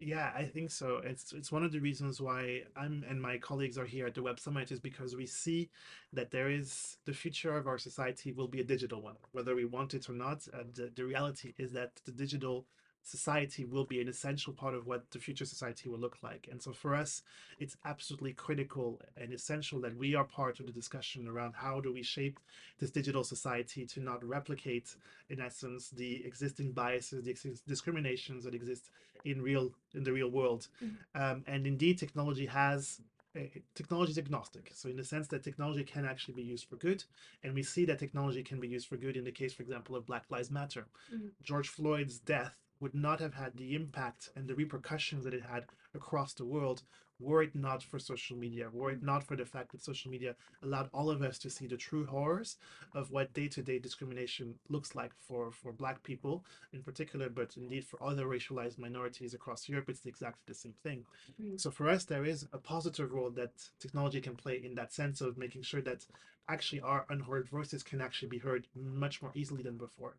Yeah, 0.00 0.30
I 0.32 0.44
think 0.44 0.70
so. 0.70 1.00
It's 1.02 1.32
it's 1.32 1.50
one 1.50 1.64
of 1.64 1.72
the 1.72 1.80
reasons 1.80 2.20
why 2.20 2.62
I'm 2.76 3.04
and 3.08 3.20
my 3.20 3.36
colleagues 3.36 3.76
are 3.76 3.84
here 3.84 4.06
at 4.06 4.14
the 4.14 4.22
Web 4.22 4.38
Summit 4.38 4.70
is 4.70 4.78
because 4.78 5.16
we 5.16 5.26
see 5.26 5.70
that 6.12 6.30
there 6.30 6.48
is 6.48 6.98
the 7.04 7.12
future 7.12 7.56
of 7.56 7.66
our 7.66 7.78
society 7.78 8.30
will 8.30 8.46
be 8.46 8.60
a 8.60 8.64
digital 8.64 9.02
one, 9.02 9.16
whether 9.32 9.56
we 9.56 9.64
want 9.64 9.94
it 9.94 10.08
or 10.08 10.12
not. 10.12 10.46
Uh, 10.54 10.62
the, 10.72 10.92
the 10.94 11.04
reality 11.04 11.52
is 11.58 11.72
that 11.72 11.90
the 12.04 12.12
digital 12.12 12.64
society 13.02 13.64
will 13.64 13.85
be 13.85 14.00
an 14.00 14.09
essential 14.09 14.52
part 14.52 14.75
of 14.75 14.87
what 14.87 15.11
the 15.11 15.19
future 15.19 15.45
society 15.45 15.88
will 15.88 15.99
look 15.99 16.19
like. 16.23 16.49
And 16.50 16.62
so 16.62 16.73
for 16.73 16.95
us, 16.95 17.23
it's 17.59 17.76
absolutely 17.85 18.33
critical 18.33 19.00
and 19.17 19.33
essential 19.33 19.81
that 19.81 19.97
we 19.97 20.14
are 20.14 20.25
part 20.25 20.61
of 20.61 20.67
the 20.67 20.73
discussion 20.73 21.26
around 21.26 21.55
how 21.55 21.81
do 21.81 21.93
we 21.93 22.02
shape 22.02 22.38
this 22.78 22.90
digital 22.90 23.25
society 23.25 23.87
to 23.87 24.00
not 24.00 24.25
replicate, 24.25 24.95
in 25.31 25.40
essence, 25.40 25.90
the 25.90 26.25
existing 26.25 26.73
biases, 26.73 27.25
the 27.25 27.31
existing 27.31 27.59
discriminations 27.67 28.45
that 28.45 28.55
exist 28.55 28.90
in 29.25 29.43
real 29.43 29.73
in 29.95 30.05
the 30.05 30.12
real 30.12 30.31
world. 30.31 30.69
Mm-hmm. 30.83 31.23
Um, 31.23 31.45
and 31.47 31.67
indeed, 31.67 31.99
technology 31.99 32.47
has 32.47 33.00
uh, 33.37 33.40
technology 33.75 34.12
is 34.12 34.19
agnostic. 34.19 34.71
So 34.75 34.88
in 34.88 34.97
the 34.97 35.05
sense 35.05 35.28
that 35.28 35.43
technology 35.45 35.85
can 35.85 36.05
actually 36.05 36.35
be 36.35 36.43
used 36.43 36.69
for 36.69 36.76
good, 36.76 37.05
and 37.43 37.55
we 37.55 37.62
see 37.62 37.85
that 37.87 37.99
technology 37.99 38.43
can 38.43 38.61
be 38.61 38.69
used 38.69 38.88
for 38.88 38.97
good 38.97 39.17
in 39.17 39.25
the 39.25 39.33
case, 39.33 39.52
for 39.52 39.62
example, 39.62 39.97
of 39.97 40.07
Black 40.07 40.25
Lives 40.31 40.50
Matter. 40.50 40.87
Mm-hmm. 41.12 41.28
George 41.43 41.69
Floyd's 41.69 42.19
death 42.19 42.55
would 42.80 42.94
not 42.94 43.20
have 43.20 43.35
had 43.35 43.56
the 43.56 43.75
impact 43.75 44.30
and 44.37 44.47
the 44.47 44.54
repercussions 44.54 45.25
that 45.25 45.35
it 45.35 45.42
had 45.42 45.64
across 45.94 46.32
the 46.35 46.44
world 46.44 46.82
were 47.20 47.42
it 47.42 47.54
not 47.54 47.82
for 47.82 47.99
social 47.99 48.37
media, 48.37 48.68
were 48.73 48.92
it 48.92 49.02
not 49.02 49.25
for 49.25 49.35
the 49.35 49.44
fact 49.44 49.73
that 49.73 49.82
social 49.82 50.11
media 50.11 50.37
allowed 50.62 50.88
all 50.92 51.11
of 51.11 51.20
us 51.20 51.37
to 51.38 51.50
see 51.50 51.66
the 51.66 51.76
true 51.76 52.06
horrors 52.06 52.56
of 52.94 53.11
what 53.11 53.35
day-to-day 53.35 53.78
discrimination 53.78 54.54
looks 54.68 54.94
like 54.94 55.11
for, 55.26 55.50
for 55.50 55.73
Black 55.73 56.02
people 56.04 56.44
in 56.73 56.82
particular, 56.82 57.28
but 57.28 57.56
indeed 57.56 57.85
for 57.85 58.00
other 58.02 58.26
racialized 58.26 58.78
minorities 58.78 59.35
across 59.35 59.68
Europe, 59.68 59.88
it's 59.88 60.06
exactly 60.06 60.42
the 60.47 60.54
same 60.54 60.75
thing. 60.85 61.04
Mm-hmm. 61.42 61.56
So 61.56 61.70
for 61.70 61.88
us, 61.88 62.04
there 62.04 62.25
is 62.25 62.47
a 62.52 62.58
positive 62.58 63.12
role 63.12 63.30
that 63.30 63.50
technology 63.80 64.20
can 64.20 64.37
play 64.37 64.61
in 64.64 64.76
that 64.76 64.92
sense 64.92 65.20
of 65.20 65.37
making 65.37 65.62
sure 65.62 65.82
that 65.82 66.06
actually 66.49 66.80
our 66.80 67.04
unheard 67.08 67.49
voices 67.49 67.82
can 67.82 68.00
actually 68.00 68.28
be 68.28 68.38
heard 68.38 68.68
much 68.76 69.20
more 69.23 69.32
easily 69.35 69.62
than 69.62 69.76
before 69.76 70.14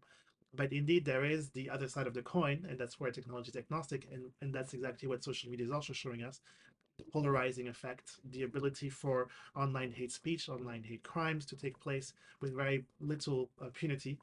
but 0.54 0.74
indeed 0.74 1.06
there 1.06 1.26
is 1.26 1.50
the 1.52 1.70
other 1.70 1.88
side 1.88 2.08
of 2.08 2.14
the 2.14 2.22
coin 2.22 2.66
and 2.70 2.78
that's 2.78 3.00
where 3.00 3.12
technology 3.12 3.50
is 3.50 3.56
agnostic 3.56 4.08
and, 4.12 4.24
and 4.42 4.54
that's 4.54 4.74
exactly 4.74 5.08
what 5.08 5.24
social 5.24 5.50
media 5.50 5.66
is 5.66 5.72
also 5.72 5.94
showing 5.94 6.24
us 6.24 6.42
polarizing 7.12 7.68
effect 7.68 8.18
the 8.32 8.44
ability 8.44 8.90
for 8.90 9.28
online 9.56 9.92
hate 9.92 10.12
speech 10.12 10.50
online 10.50 10.84
hate 10.84 11.04
crimes 11.04 11.46
to 11.46 11.56
take 11.56 11.80
place 11.80 12.14
with 12.42 12.56
very 12.56 12.84
little 13.00 13.50
uh, 13.62 13.66
punity 13.66 14.18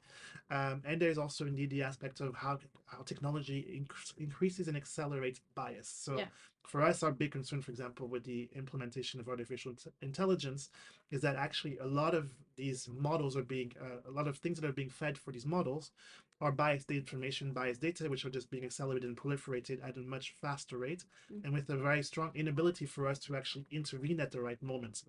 um, 0.49 0.81
and 0.85 1.01
there's 1.01 1.17
also 1.17 1.45
indeed 1.45 1.69
the 1.69 1.83
aspect 1.83 2.19
of 2.19 2.35
how 2.35 2.57
how 2.85 3.01
technology 3.03 3.83
inc- 3.83 4.17
increases 4.17 4.67
and 4.67 4.77
accelerates 4.77 5.41
bias 5.55 5.87
so 5.87 6.17
yeah. 6.17 6.25
for 6.63 6.81
us 6.81 7.03
our 7.03 7.11
big 7.11 7.31
concern 7.31 7.61
for 7.61 7.71
example 7.71 8.07
with 8.07 8.23
the 8.23 8.49
implementation 8.55 9.19
of 9.19 9.27
artificial 9.27 9.73
intelligence 10.01 10.69
is 11.11 11.21
that 11.21 11.35
actually 11.35 11.77
a 11.77 11.85
lot 11.85 12.13
of 12.13 12.31
these 12.55 12.89
models 12.93 13.37
are 13.37 13.43
being 13.43 13.71
uh, 13.79 14.09
a 14.09 14.11
lot 14.11 14.27
of 14.27 14.37
things 14.37 14.59
that 14.59 14.67
are 14.67 14.73
being 14.73 14.89
fed 14.89 15.17
for 15.17 15.31
these 15.31 15.45
models 15.45 15.91
are 16.39 16.51
biased 16.51 16.91
information 16.91 17.51
biased 17.51 17.81
data 17.81 18.09
which 18.09 18.25
are 18.25 18.29
just 18.29 18.49
being 18.49 18.63
accelerated 18.63 19.07
and 19.07 19.17
proliferated 19.17 19.79
at 19.87 19.97
a 19.97 19.99
much 20.01 20.33
faster 20.41 20.77
rate 20.77 21.03
mm-hmm. 21.31 21.45
and 21.45 21.53
with 21.53 21.69
a 21.69 21.77
very 21.77 22.03
strong 22.03 22.31
inability 22.35 22.85
for 22.85 23.07
us 23.07 23.19
to 23.19 23.35
actually 23.35 23.65
intervene 23.71 24.19
at 24.19 24.31
the 24.31 24.41
right 24.41 24.61
moments 24.61 25.03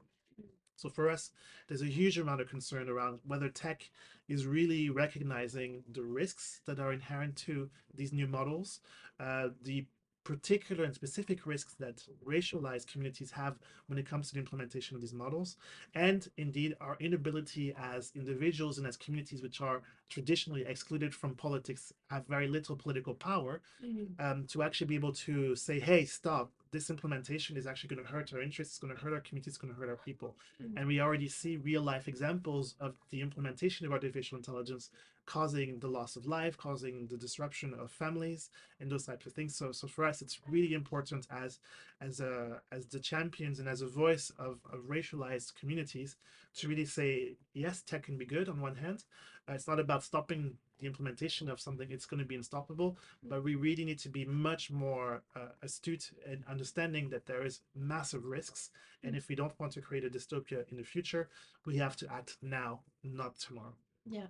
so 0.77 0.89
for 0.89 1.11
us 1.11 1.31
there's 1.67 1.83
a 1.83 1.87
huge 1.87 2.19
amount 2.19 2.41
of 2.41 2.49
concern 2.49 2.89
around 2.89 3.19
whether 3.27 3.49
tech 3.49 3.91
is 4.29 4.47
really 4.47 4.89
recognizing 4.89 5.83
the 5.93 6.03
risks 6.03 6.61
that 6.67 6.79
are 6.79 6.93
inherent 6.93 7.37
to 7.37 7.69
these 7.95 8.13
new 8.13 8.27
models 8.27 8.81
uh, 9.21 9.49
the 9.63 9.85
particular 10.29 10.85
and 10.85 10.95
specific 10.95 11.47
risks 11.47 11.73
that 11.81 12.03
racialized 12.23 12.87
communities 12.87 13.31
have 13.31 13.59
when 13.87 13.99
it 13.99 14.07
comes 14.07 14.29
to 14.29 14.35
the 14.35 14.39
implementation 14.39 14.95
of 14.95 15.01
these 15.01 15.15
models, 15.15 15.57
and 15.95 16.29
indeed 16.37 16.77
our 16.83 16.99
inability 17.01 17.75
as 17.79 18.13
individuals 18.15 18.77
and 18.77 18.87
as 18.87 18.95
communities 18.99 19.41
which 19.43 19.63
are 19.63 19.81
traditionally 20.11 20.67
excluded 20.67 21.15
from 21.15 21.35
politics, 21.35 21.95
have 22.11 22.27
very 22.27 22.47
little 22.47 22.77
political 22.77 23.15
power, 23.15 23.63
mm-hmm. 23.83 24.05
um, 24.23 24.45
to 24.47 24.63
actually 24.63 24.87
be 24.87 24.95
able 24.95 25.15
to 25.15 25.57
say, 25.57 25.81
hey, 25.81 26.05
stop, 26.05 26.53
this 26.71 26.91
implementation 26.91 27.57
is 27.57 27.67
actually 27.67 27.95
going 27.95 28.05
to 28.05 28.13
hurt 28.13 28.33
our 28.33 28.41
interests, 28.41 28.75
it's 28.75 28.81
going 28.81 28.95
to 28.95 29.01
hurt 29.01 29.13
our 29.13 29.21
communities, 29.21 29.55
it's 29.55 29.59
going 29.59 29.73
to 29.73 29.79
hurt 29.79 29.89
our 29.89 29.97
people. 29.97 30.37
Mm-hmm. 30.63 30.77
And 30.77 30.87
we 30.87 31.01
already 31.01 31.29
see 31.29 31.57
real 31.57 31.83
life 31.83 32.09
examples 32.09 32.75
of 32.81 32.95
the 33.11 33.21
implementation 33.21 33.87
of 33.87 33.93
artificial 33.93 34.39
intelligence 34.39 34.91
causing 35.29 35.79
the 35.81 35.89
loss 35.89 36.17
of 36.17 36.27
life, 36.27 36.57
causing 36.57 37.07
the 37.07 37.17
disruption 37.17 37.75
of 37.79 37.91
families, 37.91 38.49
and 38.81 38.91
those 38.91 39.05
types 39.05 39.27
of 39.27 39.33
things. 39.35 39.55
So, 39.55 39.73
so 39.73 39.87
for 39.87 40.07
us, 40.07 40.23
it's 40.23 40.41
really 40.49 40.73
important 40.73 41.27
as 41.31 41.59
as 42.01 42.21
a 42.21 42.63
as 42.73 42.87
the 42.87 42.99
champions 42.99 43.59
and 43.59 43.69
as 43.69 43.83
a 43.83 43.87
voice 43.87 44.33
of, 44.39 44.61
of 44.73 44.81
racialized 44.89 45.55
communities 45.55 46.17
to 46.57 46.69
really 46.69 46.87
say 46.87 47.37
yes, 47.53 47.83
tech 47.83 48.05
can 48.05 48.17
be 48.17 48.25
good 48.25 48.49
on 48.49 48.61
one 48.61 48.77
hand. 48.77 49.05
Uh, 49.49 49.53
it's 49.53 49.69
not 49.69 49.79
about 49.79 50.03
stopping 50.03 50.55
the 50.79 50.87
implementation 50.87 51.49
of 51.49 51.61
something 51.61 51.89
it's 51.91 52.07
going 52.07 52.21
to 52.21 52.27
be 52.27 52.35
unstoppable 52.35 52.97
but 53.23 53.43
we 53.43 53.55
really 53.55 53.85
need 53.85 53.99
to 53.99 54.09
be 54.09 54.25
much 54.25 54.71
more 54.71 55.23
uh, 55.37 55.49
astute 55.63 56.11
in 56.27 56.45
understanding 56.49 57.09
that 57.09 57.27
there 57.27 57.45
is 57.45 57.61
massive 57.75 58.25
risks 58.25 58.71
and 59.03 59.17
if 59.17 59.29
we 59.29 59.35
don't 59.35 59.59
want 59.59 59.73
to 59.73 59.81
create 59.81 60.05
a 60.05 60.11
dystopia 60.11 60.71
in 60.71 60.77
the 60.77 60.85
future 60.85 61.29
we 61.67 61.77
have 61.77 61.97
to 61.97 62.11
act 62.13 62.37
now 62.43 62.81
not 63.03 63.39
tomorrow 63.39 63.75
yeah, 64.11 64.27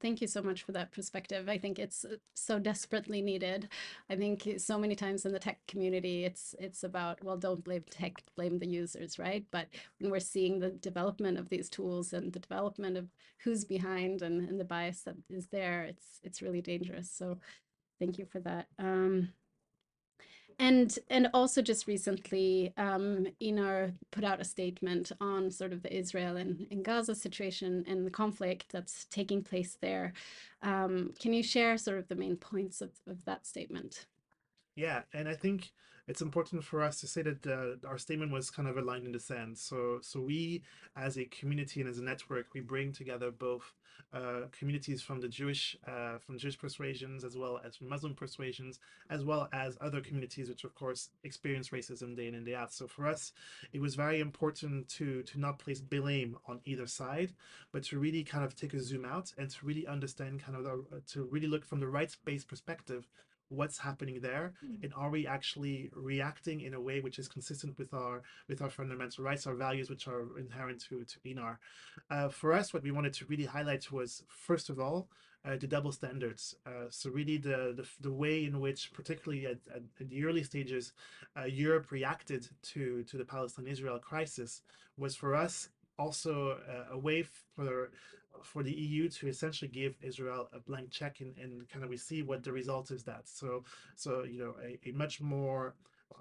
thank 0.00 0.20
you 0.20 0.26
so 0.26 0.42
much 0.42 0.62
for 0.62 0.72
that 0.72 0.92
perspective. 0.92 1.48
I 1.48 1.58
think 1.58 1.78
it's 1.78 2.04
uh, 2.04 2.16
so 2.34 2.58
desperately 2.58 3.22
needed. 3.22 3.68
I 4.10 4.16
think 4.16 4.48
so 4.58 4.78
many 4.78 4.94
times 4.94 5.24
in 5.24 5.32
the 5.32 5.38
tech 5.38 5.58
community, 5.68 6.24
it's 6.24 6.54
it's 6.58 6.84
about 6.84 7.22
well, 7.24 7.36
don't 7.36 7.64
blame 7.64 7.84
tech, 7.90 8.22
blame 8.36 8.58
the 8.58 8.68
users, 8.68 9.18
right? 9.18 9.44
But 9.50 9.68
when 9.98 10.10
we're 10.10 10.20
seeing 10.20 10.58
the 10.58 10.70
development 10.70 11.38
of 11.38 11.48
these 11.48 11.70
tools 11.70 12.12
and 12.12 12.32
the 12.32 12.40
development 12.40 12.96
of 12.96 13.08
who's 13.42 13.64
behind 13.64 14.22
and, 14.22 14.48
and 14.48 14.60
the 14.60 14.64
bias 14.64 15.02
that 15.02 15.16
is 15.30 15.46
there, 15.48 15.84
it's 15.84 16.20
it's 16.22 16.42
really 16.42 16.62
dangerous. 16.62 17.10
So, 17.10 17.38
thank 17.98 18.18
you 18.18 18.26
for 18.26 18.40
that. 18.40 18.66
Um, 18.78 19.30
and 20.58 20.98
and 21.10 21.28
also 21.34 21.62
just 21.62 21.86
recently 21.86 22.72
um 22.76 23.26
ENAR 23.40 23.92
put 24.10 24.24
out 24.24 24.40
a 24.40 24.44
statement 24.44 25.12
on 25.20 25.50
sort 25.50 25.72
of 25.72 25.82
the 25.82 25.94
Israel 25.94 26.36
and, 26.36 26.66
and 26.70 26.84
Gaza 26.84 27.14
situation 27.14 27.84
and 27.86 28.06
the 28.06 28.10
conflict 28.10 28.66
that's 28.70 29.06
taking 29.06 29.42
place 29.42 29.76
there. 29.80 30.12
Um, 30.62 31.12
can 31.20 31.32
you 31.32 31.42
share 31.42 31.76
sort 31.78 31.98
of 31.98 32.08
the 32.08 32.14
main 32.14 32.36
points 32.36 32.80
of, 32.80 32.90
of 33.08 33.24
that 33.24 33.46
statement? 33.46 34.06
Yeah, 34.74 35.02
and 35.12 35.28
I 35.28 35.34
think 35.34 35.72
it's 36.12 36.20
important 36.20 36.62
for 36.62 36.82
us 36.82 37.00
to 37.00 37.06
say 37.06 37.22
that 37.22 37.46
uh, 37.46 37.88
our 37.88 37.96
statement 37.96 38.30
was 38.30 38.50
kind 38.50 38.68
of 38.68 38.76
a 38.76 38.82
line 38.82 39.06
in 39.06 39.12
the 39.12 39.18
sand. 39.18 39.56
So, 39.56 39.98
so 40.02 40.20
we, 40.20 40.62
as 40.94 41.16
a 41.16 41.24
community 41.24 41.80
and 41.80 41.88
as 41.88 41.96
a 41.96 42.02
network, 42.02 42.48
we 42.52 42.60
bring 42.60 42.92
together 42.92 43.30
both 43.30 43.72
uh, 44.12 44.42
communities 44.58 45.00
from 45.00 45.22
the 45.22 45.28
Jewish, 45.28 45.74
uh, 45.88 46.18
from 46.18 46.36
Jewish 46.36 46.58
persuasions, 46.58 47.24
as 47.24 47.34
well 47.34 47.62
as 47.64 47.76
from 47.76 47.88
Muslim 47.88 48.14
persuasions, 48.14 48.78
as 49.08 49.24
well 49.24 49.48
as 49.54 49.78
other 49.80 50.02
communities, 50.02 50.50
which 50.50 50.64
of 50.64 50.74
course 50.74 51.08
experience 51.24 51.70
racism 51.70 52.14
day 52.14 52.26
in 52.28 52.34
and 52.34 52.44
day 52.44 52.54
out. 52.54 52.74
So 52.74 52.86
for 52.86 53.06
us, 53.06 53.32
it 53.72 53.80
was 53.80 53.94
very 53.94 54.20
important 54.20 54.90
to 54.98 55.22
to 55.22 55.40
not 55.40 55.58
place 55.58 55.80
blame 55.80 56.36
on 56.46 56.60
either 56.66 56.86
side, 56.86 57.32
but 57.72 57.84
to 57.84 57.98
really 57.98 58.22
kind 58.22 58.44
of 58.44 58.54
take 58.54 58.74
a 58.74 58.80
zoom 58.80 59.06
out 59.06 59.32
and 59.38 59.48
to 59.48 59.64
really 59.64 59.86
understand 59.86 60.44
kind 60.44 60.58
of 60.58 60.64
the, 60.64 61.00
to 61.12 61.24
really 61.24 61.46
look 61.46 61.64
from 61.64 61.80
the 61.80 61.88
rights-based 61.88 62.48
perspective 62.48 63.08
what's 63.52 63.78
happening 63.78 64.20
there 64.20 64.52
mm. 64.64 64.82
and 64.82 64.92
are 64.96 65.10
we 65.10 65.26
actually 65.26 65.90
reacting 65.94 66.60
in 66.60 66.74
a 66.74 66.80
way 66.80 67.00
which 67.00 67.18
is 67.18 67.28
consistent 67.28 67.76
with 67.78 67.92
our 67.92 68.22
with 68.48 68.62
our 68.62 68.70
fundamental 68.70 69.24
rights 69.24 69.46
our 69.46 69.54
values 69.54 69.90
which 69.90 70.08
are 70.08 70.24
inherent 70.38 70.80
to 70.80 71.04
to 71.04 71.16
ENAR 71.30 71.58
uh, 72.10 72.28
for 72.28 72.52
us 72.52 72.72
what 72.72 72.82
we 72.82 72.90
wanted 72.90 73.12
to 73.12 73.26
really 73.26 73.44
highlight 73.44 73.90
was 73.92 74.24
first 74.28 74.70
of 74.70 74.78
all 74.80 75.08
uh, 75.44 75.56
the 75.56 75.66
double 75.66 75.90
standards. 75.90 76.54
Uh, 76.64 76.86
so 76.88 77.10
really 77.10 77.36
the, 77.36 77.74
the 77.76 77.84
the 78.00 78.12
way 78.12 78.44
in 78.44 78.60
which, 78.60 78.92
particularly 78.92 79.44
at, 79.44 79.58
at, 79.74 79.82
at 80.00 80.08
the 80.08 80.24
early 80.24 80.44
stages, 80.44 80.92
uh, 81.36 81.42
Europe 81.42 81.90
reacted 81.90 82.48
to 82.62 83.02
to 83.04 83.16
the 83.16 83.24
Palestine-Israel 83.24 83.98
crisis 83.98 84.62
was 84.96 85.16
for 85.16 85.34
us 85.34 85.68
also 85.98 86.58
a 86.90 86.98
way 86.98 87.24
for 87.56 87.90
for 88.42 88.62
the 88.62 88.72
EU 88.72 89.08
to 89.08 89.28
essentially 89.28 89.70
give 89.70 89.94
Israel 90.02 90.48
a 90.52 90.60
blank 90.60 90.90
check 90.90 91.20
and, 91.20 91.36
and 91.38 91.68
kind 91.68 91.84
of 91.84 91.90
we 91.90 91.96
see 91.96 92.22
what 92.22 92.42
the 92.42 92.52
result 92.52 92.90
is 92.90 93.02
that. 93.04 93.28
So 93.28 93.64
so 93.96 94.24
you 94.24 94.38
know 94.38 94.54
a, 94.62 94.78
a 94.88 94.92
much 94.92 95.20
more 95.20 95.74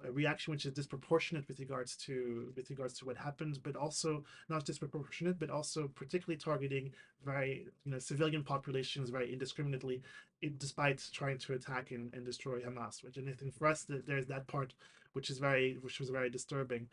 a 0.05 0.11
reaction 0.11 0.51
which 0.51 0.65
is 0.65 0.73
disproportionate 0.73 1.47
with 1.47 1.59
regards 1.59 1.95
to 1.95 2.51
with 2.55 2.69
regards 2.69 2.93
to 2.99 3.05
what 3.05 3.17
happened, 3.17 3.59
but 3.63 3.75
also 3.75 4.23
not 4.49 4.65
disproportionate, 4.65 5.39
but 5.39 5.49
also 5.49 5.87
particularly 5.89 6.37
targeting 6.37 6.91
very 7.23 7.67
you 7.83 7.91
know 7.91 7.99
civilian 7.99 8.43
populations 8.43 9.09
very 9.09 9.31
indiscriminately, 9.31 10.01
it, 10.41 10.59
despite 10.59 11.03
trying 11.11 11.37
to 11.39 11.53
attack 11.53 11.91
and, 11.91 12.13
and 12.13 12.25
destroy 12.25 12.59
Hamas. 12.59 13.03
Which 13.03 13.17
and 13.17 13.29
I 13.29 13.33
think 13.33 13.53
for 13.53 13.67
us 13.67 13.85
there's 13.87 14.27
that 14.27 14.47
part 14.47 14.73
which 15.13 15.29
is 15.29 15.37
very 15.39 15.77
which 15.81 15.99
was 15.99 16.09
very 16.09 16.29
disturbing. 16.29 16.87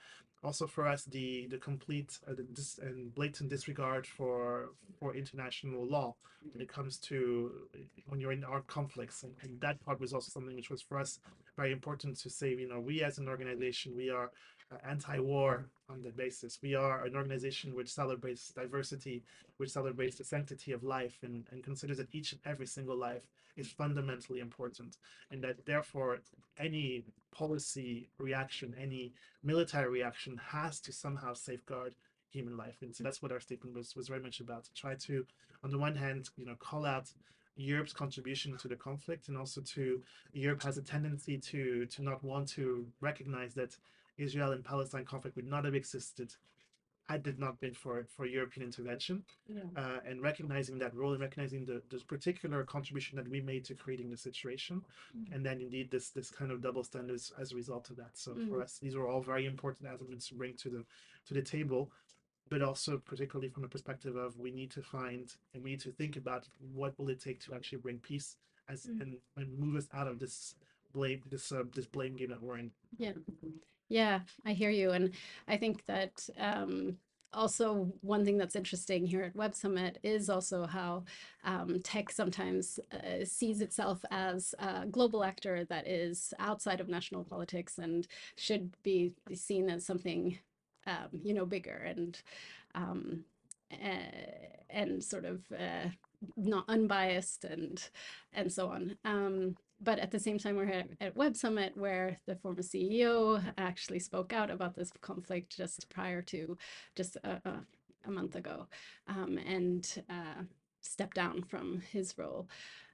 Also 0.44 0.66
for 0.66 0.86
us 0.86 1.04
the 1.04 1.46
the 1.50 1.58
complete 1.58 2.18
uh, 2.28 2.34
the 2.34 2.44
dis- 2.44 2.78
and 2.78 3.14
blatant 3.14 3.50
disregard 3.50 4.06
for 4.06 4.70
for 4.98 5.14
international 5.14 5.84
law 5.86 6.14
when 6.52 6.62
it 6.62 6.68
comes 6.68 6.98
to 6.98 7.50
when 8.06 8.20
you're 8.20 8.32
in 8.32 8.44
armed 8.44 8.66
conflicts 8.68 9.24
and, 9.24 9.34
and 9.42 9.60
that 9.60 9.80
part 9.84 10.00
was 10.00 10.12
also 10.12 10.30
something 10.30 10.54
which 10.54 10.70
was 10.70 10.80
for 10.80 10.98
us 10.98 11.18
very 11.56 11.72
important 11.72 12.16
to 12.16 12.30
say 12.30 12.50
you 12.54 12.68
know 12.68 12.78
we 12.78 13.02
as 13.02 13.18
an 13.18 13.28
organization 13.28 13.96
we 13.96 14.08
are 14.10 14.30
Uh, 14.70 14.76
anti-war 14.86 15.64
on 15.88 16.02
that 16.02 16.14
basis. 16.14 16.58
We 16.60 16.74
are 16.74 17.06
an 17.06 17.16
organization 17.16 17.74
which 17.74 17.88
celebrates 17.88 18.52
diversity, 18.52 19.22
which 19.56 19.70
celebrates 19.70 20.18
the 20.18 20.24
sanctity 20.24 20.72
of 20.72 20.82
life, 20.84 21.16
and, 21.22 21.46
and 21.50 21.64
considers 21.64 21.96
that 21.96 22.14
each 22.14 22.32
and 22.32 22.40
every 22.44 22.66
single 22.66 22.94
life 22.94 23.22
is 23.56 23.68
fundamentally 23.68 24.40
important, 24.40 24.98
and 25.30 25.42
that 25.42 25.64
therefore 25.64 26.18
any 26.58 27.06
policy 27.32 28.10
reaction, 28.18 28.74
any 28.78 29.14
military 29.42 29.88
reaction 29.88 30.38
has 30.50 30.80
to 30.80 30.92
somehow 30.92 31.32
safeguard 31.32 31.94
human 32.28 32.58
life. 32.58 32.76
And 32.82 32.94
so 32.94 33.02
that's 33.02 33.22
what 33.22 33.32
our 33.32 33.40
statement 33.40 33.74
was 33.74 33.96
was 33.96 34.08
very 34.08 34.20
much 34.20 34.40
about 34.40 34.64
to 34.64 34.74
try 34.74 34.96
to, 35.06 35.24
on 35.64 35.70
the 35.70 35.78
one 35.78 35.96
hand, 35.96 36.28
you 36.36 36.44
know, 36.44 36.56
call 36.56 36.84
out 36.84 37.10
Europe's 37.56 37.94
contribution 37.94 38.58
to 38.58 38.68
the 38.68 38.76
conflict, 38.76 39.28
and 39.28 39.38
also 39.38 39.62
to 39.62 40.02
Europe 40.34 40.62
has 40.62 40.76
a 40.76 40.82
tendency 40.82 41.38
to 41.38 41.86
to 41.86 42.02
not 42.02 42.22
want 42.22 42.48
to 42.48 42.86
recognize 43.00 43.54
that 43.54 43.78
Israel 44.18 44.52
and 44.52 44.64
Palestine 44.64 45.04
conflict 45.04 45.36
would 45.36 45.46
not 45.46 45.64
have 45.64 45.74
existed 45.74 46.34
had 47.08 47.26
it 47.26 47.38
not 47.38 47.58
been 47.58 47.72
for, 47.72 48.04
for 48.14 48.26
European 48.26 48.66
intervention 48.66 49.24
Yeah. 49.48 49.62
uh, 49.76 50.00
and 50.04 50.20
recognizing 50.20 50.76
that 50.80 50.94
role 50.94 51.12
and 51.12 51.22
recognizing 51.22 51.64
the 51.64 51.80
this 51.88 52.02
particular 52.02 52.64
contribution 52.64 53.16
that 53.16 53.28
we 53.34 53.40
made 53.40 53.64
to 53.66 53.74
creating 53.74 54.10
the 54.10 54.16
situation. 54.28 54.82
Mm. 55.16 55.34
And 55.34 55.46
then 55.46 55.58
indeed 55.62 55.90
this 55.90 56.10
this 56.10 56.30
kind 56.30 56.50
of 56.52 56.60
double 56.60 56.84
standards 56.84 57.32
as 57.40 57.52
a 57.52 57.56
result 57.56 57.88
of 57.90 57.96
that. 57.96 58.12
So 58.24 58.34
for 58.34 58.58
Mm. 58.58 58.64
us, 58.64 58.78
these 58.78 58.94
are 58.98 59.06
all 59.08 59.22
very 59.22 59.46
important 59.46 59.88
elements 59.88 60.28
to 60.28 60.34
bring 60.34 60.54
to 60.62 60.68
the 60.68 60.82
to 61.28 61.32
the 61.34 61.42
table. 61.56 61.82
But 62.50 62.62
also 62.62 62.92
particularly 63.12 63.50
from 63.50 63.62
the 63.62 63.68
perspective 63.76 64.16
of 64.16 64.38
we 64.38 64.50
need 64.50 64.70
to 64.72 64.82
find 64.82 65.24
and 65.52 65.62
we 65.64 65.70
need 65.72 65.80
to 65.88 65.92
think 65.92 66.16
about 66.16 66.42
what 66.80 66.92
will 66.98 67.08
it 67.14 67.20
take 67.20 67.40
to 67.44 67.54
actually 67.54 67.78
bring 67.86 67.98
peace 68.00 68.36
as 68.68 68.84
Mm. 68.86 69.00
and, 69.02 69.10
and 69.38 69.58
move 69.58 69.76
us 69.80 69.88
out 69.98 70.08
of 70.12 70.18
this 70.18 70.36
blame 70.92 71.20
this 71.32 71.52
uh, 71.52 71.64
this 71.74 71.86
blame 71.96 72.14
game 72.16 72.30
that 72.34 72.42
we're 72.42 72.58
in. 72.64 72.70
Yeah. 72.98 73.12
Yeah, 73.88 74.20
I 74.44 74.52
hear 74.52 74.70
you. 74.70 74.90
And 74.90 75.12
I 75.46 75.56
think 75.56 75.84
that 75.86 76.28
um, 76.38 76.96
also 77.32 77.92
one 78.02 78.24
thing 78.24 78.36
that's 78.36 78.56
interesting 78.56 79.06
here 79.06 79.22
at 79.22 79.36
Web 79.36 79.54
Summit 79.54 79.98
is 80.02 80.28
also 80.28 80.66
how 80.66 81.04
um, 81.44 81.80
tech 81.82 82.10
sometimes 82.10 82.78
uh, 82.92 83.24
sees 83.24 83.60
itself 83.60 84.04
as 84.10 84.54
a 84.58 84.86
global 84.86 85.24
actor 85.24 85.64
that 85.66 85.86
is 85.88 86.34
outside 86.38 86.80
of 86.80 86.88
national 86.88 87.24
politics 87.24 87.78
and 87.78 88.06
should 88.36 88.70
be 88.82 89.14
seen 89.34 89.70
as 89.70 89.86
something, 89.86 90.38
um, 90.86 91.08
you 91.22 91.32
know, 91.32 91.46
bigger 91.46 91.76
and 91.76 92.20
um, 92.74 93.24
uh, 93.72 93.86
and 94.70 95.02
sort 95.02 95.24
of 95.24 95.40
uh, 95.52 95.88
not 96.36 96.64
unbiased 96.68 97.44
and 97.44 97.88
and 98.34 98.52
so 98.52 98.68
on. 98.68 98.96
But 99.80 99.98
at 99.98 100.10
the 100.10 100.18
same 100.18 100.38
time, 100.38 100.56
we're 100.56 100.70
at, 100.70 100.88
at 101.00 101.16
Web 101.16 101.36
Summit, 101.36 101.76
where 101.76 102.18
the 102.26 102.36
former 102.36 102.62
CEO 102.62 103.42
actually 103.56 104.00
spoke 104.00 104.32
out 104.32 104.50
about 104.50 104.74
this 104.74 104.90
conflict 105.00 105.56
just 105.56 105.88
prior 105.88 106.20
to 106.22 106.56
just 106.96 107.16
a, 107.22 107.40
a, 107.44 107.60
a 108.06 108.10
month 108.10 108.34
ago, 108.34 108.66
um, 109.06 109.38
and 109.38 110.02
uh, 110.10 110.42
stepped 110.80 111.14
down 111.14 111.42
from 111.42 111.80
his 111.92 112.16
role. 112.18 112.48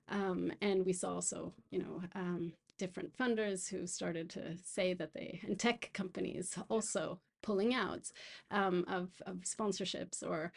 Um, 0.09 0.53
and 0.61 0.85
we 0.85 0.93
saw 0.93 1.15
also, 1.15 1.55
you 1.71 1.79
know, 1.79 2.03
um, 2.15 2.53
different 2.79 3.17
funders 3.17 3.69
who 3.69 3.87
started 3.87 4.29
to 4.31 4.57
say 4.63 4.95
that 4.95 5.15
they 5.15 5.41
and 5.47 5.59
tech 5.59 5.91
companies 5.95 6.59
also 6.69 7.21
pulling 7.43 7.75
out 7.75 8.11
um, 8.51 8.85
of 8.89 9.11
of 9.27 9.37
sponsorships 9.43 10.23
or 10.23 10.53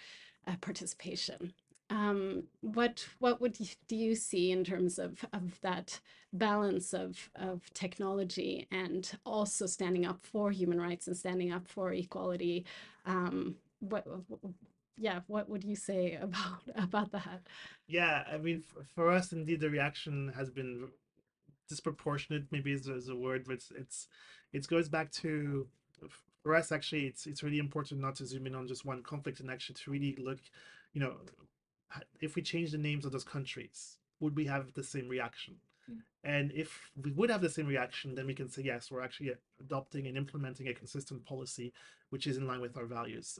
uh, 0.48 0.56
participation. 0.62 1.54
Um, 1.90 2.44
what 2.62 3.08
what 3.20 3.40
would 3.40 3.60
you, 3.60 3.68
do 3.88 3.96
you 3.96 4.16
see 4.16 4.52
in 4.52 4.64
terms 4.64 5.00
of 5.00 5.24
of 5.32 5.60
that 5.62 6.00
balance 6.34 6.94
of 6.94 7.30
of 7.36 7.74
technology 7.74 8.68
and 8.72 9.10
also 9.26 9.66
standing 9.66 10.06
up 10.06 10.20
for 10.22 10.52
human 10.52 10.82
rights 10.82 11.08
and 11.08 11.16
standing 11.16 11.52
up 11.52 11.68
for 11.68 11.94
equality? 11.94 12.66
Um, 13.06 13.56
what 13.80 14.06
yeah, 14.98 15.20
what 15.28 15.50
would 15.50 15.64
you 15.64 15.76
say 15.76 16.16
about 16.22 16.64
about 16.76 17.12
that? 17.12 17.42
Yeah, 17.88 18.24
I 18.32 18.38
mean, 18.38 18.64
for 18.96 19.10
us, 19.12 19.32
indeed, 19.32 19.62
the 19.62 19.70
reaction 19.70 20.34
has 20.36 20.50
been 20.50 20.90
disproportionate. 21.70 22.46
Maybe 22.52 22.74
is, 22.74 22.88
is 22.88 23.10
a 23.10 23.16
word, 23.16 23.46
but 23.46 23.56
it's, 23.56 23.72
it's 23.78 24.08
it 24.54 24.68
goes 24.68 24.90
back 24.90 25.12
to 25.12 25.68
for 26.44 26.56
us. 26.56 26.72
Actually, 26.72 27.06
it's 27.06 27.28
it's 27.28 27.44
really 27.44 27.60
important 27.60 28.02
not 28.02 28.16
to 28.16 28.26
zoom 28.26 28.48
in 28.48 28.56
on 28.56 28.68
just 28.68 28.86
one 28.86 29.04
conflict 29.04 29.40
and 29.40 29.50
actually 29.52 29.76
to 29.76 29.92
really 29.92 30.18
look, 30.20 30.40
you 30.94 31.02
know, 31.02 31.16
if 32.20 32.36
we 32.36 32.42
change 32.42 32.72
the 32.72 32.78
names 32.78 33.06
of 33.06 33.12
those 33.12 33.24
countries, 33.24 33.98
would 34.20 34.36
we 34.36 34.46
have 34.46 34.74
the 34.74 34.84
same 34.84 35.08
reaction? 35.08 35.56
Mm. 35.90 35.98
And 36.24 36.52
if 36.52 36.92
we 37.02 37.12
would 37.12 37.30
have 37.30 37.42
the 37.42 37.50
same 37.50 37.68
reaction, 37.68 38.16
then 38.16 38.28
we 38.28 38.34
can 38.34 38.50
say 38.50 38.64
yes, 38.64 38.92
we're 38.92 39.02
actually 39.02 39.34
adopting 39.60 40.08
and 40.08 40.18
implementing 40.18 40.68
a 40.68 40.74
consistent 40.74 41.26
policy 41.26 41.74
which 42.10 42.28
is 42.28 42.38
in 42.38 42.48
line 42.48 42.62
with 42.62 42.78
our 42.78 42.86
values. 42.86 43.40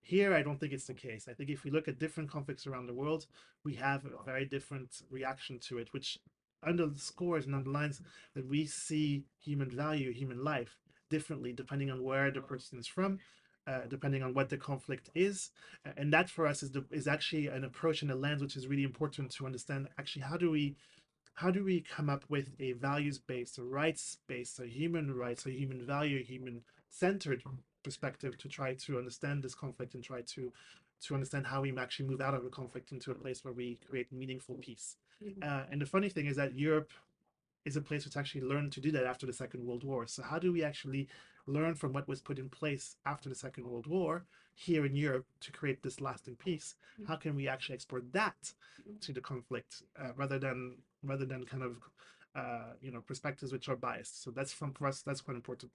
Here, 0.00 0.34
I 0.34 0.42
don't 0.42 0.60
think 0.60 0.72
it's 0.72 0.86
the 0.86 0.94
case. 0.94 1.26
I 1.28 1.32
think 1.32 1.50
if 1.50 1.64
we 1.64 1.70
look 1.70 1.88
at 1.88 1.98
different 1.98 2.30
conflicts 2.30 2.66
around 2.66 2.86
the 2.86 2.94
world, 2.94 3.26
we 3.64 3.74
have 3.74 4.04
a 4.04 4.24
very 4.24 4.44
different 4.44 5.02
reaction 5.10 5.58
to 5.60 5.78
it, 5.78 5.92
which 5.92 6.18
underscores 6.64 7.46
and 7.46 7.54
underlines 7.54 8.00
that 8.34 8.46
we 8.46 8.66
see 8.66 9.24
human 9.40 9.70
value, 9.70 10.12
human 10.12 10.42
life 10.44 10.78
differently 11.10 11.52
depending 11.52 11.90
on 11.90 12.02
where 12.02 12.30
the 12.30 12.40
person 12.40 12.78
is 12.78 12.86
from, 12.86 13.18
uh, 13.66 13.80
depending 13.88 14.22
on 14.22 14.34
what 14.34 14.48
the 14.48 14.56
conflict 14.56 15.10
is. 15.14 15.50
And 15.96 16.12
that 16.12 16.30
for 16.30 16.46
us 16.46 16.62
is 16.62 16.70
the, 16.70 16.84
is 16.90 17.08
actually 17.08 17.48
an 17.48 17.64
approach 17.64 18.02
and 18.02 18.10
a 18.10 18.14
lens 18.14 18.42
which 18.42 18.56
is 18.56 18.66
really 18.66 18.84
important 18.84 19.30
to 19.32 19.46
understand. 19.46 19.88
Actually, 19.98 20.22
how 20.22 20.36
do 20.36 20.50
we 20.50 20.76
how 21.34 21.50
do 21.50 21.62
we 21.62 21.82
come 21.82 22.08
up 22.08 22.24
with 22.28 22.48
a 22.58 22.72
values 22.72 23.18
based, 23.18 23.58
a 23.58 23.62
rights 23.62 24.18
based, 24.26 24.58
a 24.58 24.66
human 24.66 25.14
rights, 25.14 25.44
a 25.46 25.50
human 25.50 25.84
value, 25.84 26.24
human 26.24 26.62
centered 26.90 27.42
perspective 27.82 28.38
to 28.38 28.48
try 28.48 28.74
to 28.74 28.98
understand 28.98 29.42
this 29.42 29.54
conflict 29.54 29.94
and 29.94 30.02
try 30.02 30.22
to 30.22 30.52
to 31.02 31.14
understand 31.14 31.46
how 31.46 31.60
we 31.60 31.76
actually 31.76 32.08
move 32.08 32.22
out 32.22 32.34
of 32.34 32.42
the 32.42 32.50
conflict 32.50 32.90
into 32.90 33.10
a 33.10 33.14
place 33.14 33.44
where 33.44 33.52
we 33.52 33.78
create 33.88 34.10
meaningful 34.10 34.56
peace. 34.56 34.96
Mhm. 35.22 35.42
Uh, 35.42 35.66
and 35.70 35.80
the 35.80 35.86
funny 35.86 36.08
thing 36.08 36.26
is 36.26 36.36
that 36.36 36.58
Europe 36.58 36.90
is 37.66 37.76
a 37.76 37.82
place 37.88 38.04
which 38.04 38.16
actually 38.16 38.42
learned 38.52 38.72
to 38.72 38.80
do 38.80 38.90
that 38.92 39.04
after 39.04 39.26
the 39.26 39.32
Second 39.42 39.66
World 39.66 39.84
War. 39.84 40.06
So 40.06 40.22
how 40.22 40.38
do 40.38 40.52
we 40.52 40.62
actually 40.62 41.08
learn 41.46 41.74
from 41.74 41.92
what 41.92 42.08
was 42.08 42.20
put 42.20 42.38
in 42.38 42.48
place 42.48 42.96
after 43.04 43.28
the 43.28 43.34
Second 43.34 43.66
World 43.68 43.86
War 43.86 44.24
here 44.54 44.86
in 44.86 44.94
Europe 44.96 45.26
to 45.40 45.52
create 45.52 45.82
this 45.82 46.00
lasting 46.00 46.36
peace? 46.36 46.76
Mm. 47.00 47.08
How 47.08 47.16
can 47.16 47.34
we 47.36 47.48
actually 47.48 47.74
export 47.74 48.12
that 48.12 48.54
Mm. 48.88 49.00
to 49.00 49.12
the 49.12 49.20
conflict 49.20 49.82
uh, 50.00 50.12
rather 50.16 50.38
than 50.38 50.58
rather 51.02 51.26
than 51.26 51.44
kind 51.44 51.64
of 51.68 51.72
uh, 52.36 52.72
you 52.80 52.92
know 52.92 53.00
perspectives 53.00 53.52
which 53.52 53.68
are 53.68 53.76
biased? 53.88 54.22
So 54.22 54.30
that's 54.30 54.52
from 54.52 54.72
for 54.72 54.86
us 54.86 55.02
that's 55.02 55.22
quite 55.26 55.36
important. 55.36 55.72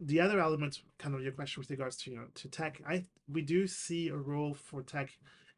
The 0.00 0.20
other 0.20 0.40
element, 0.40 0.82
kind 0.98 1.14
of 1.14 1.22
your 1.22 1.32
question 1.32 1.60
with 1.60 1.70
regards 1.70 1.96
to 1.98 2.10
you 2.10 2.16
know 2.16 2.28
to 2.34 2.48
tech, 2.48 2.80
I 2.86 3.04
we 3.36 3.42
do 3.42 3.66
see 3.68 4.08
a 4.08 4.16
role 4.16 4.54
for 4.54 4.82
tech 4.82 5.08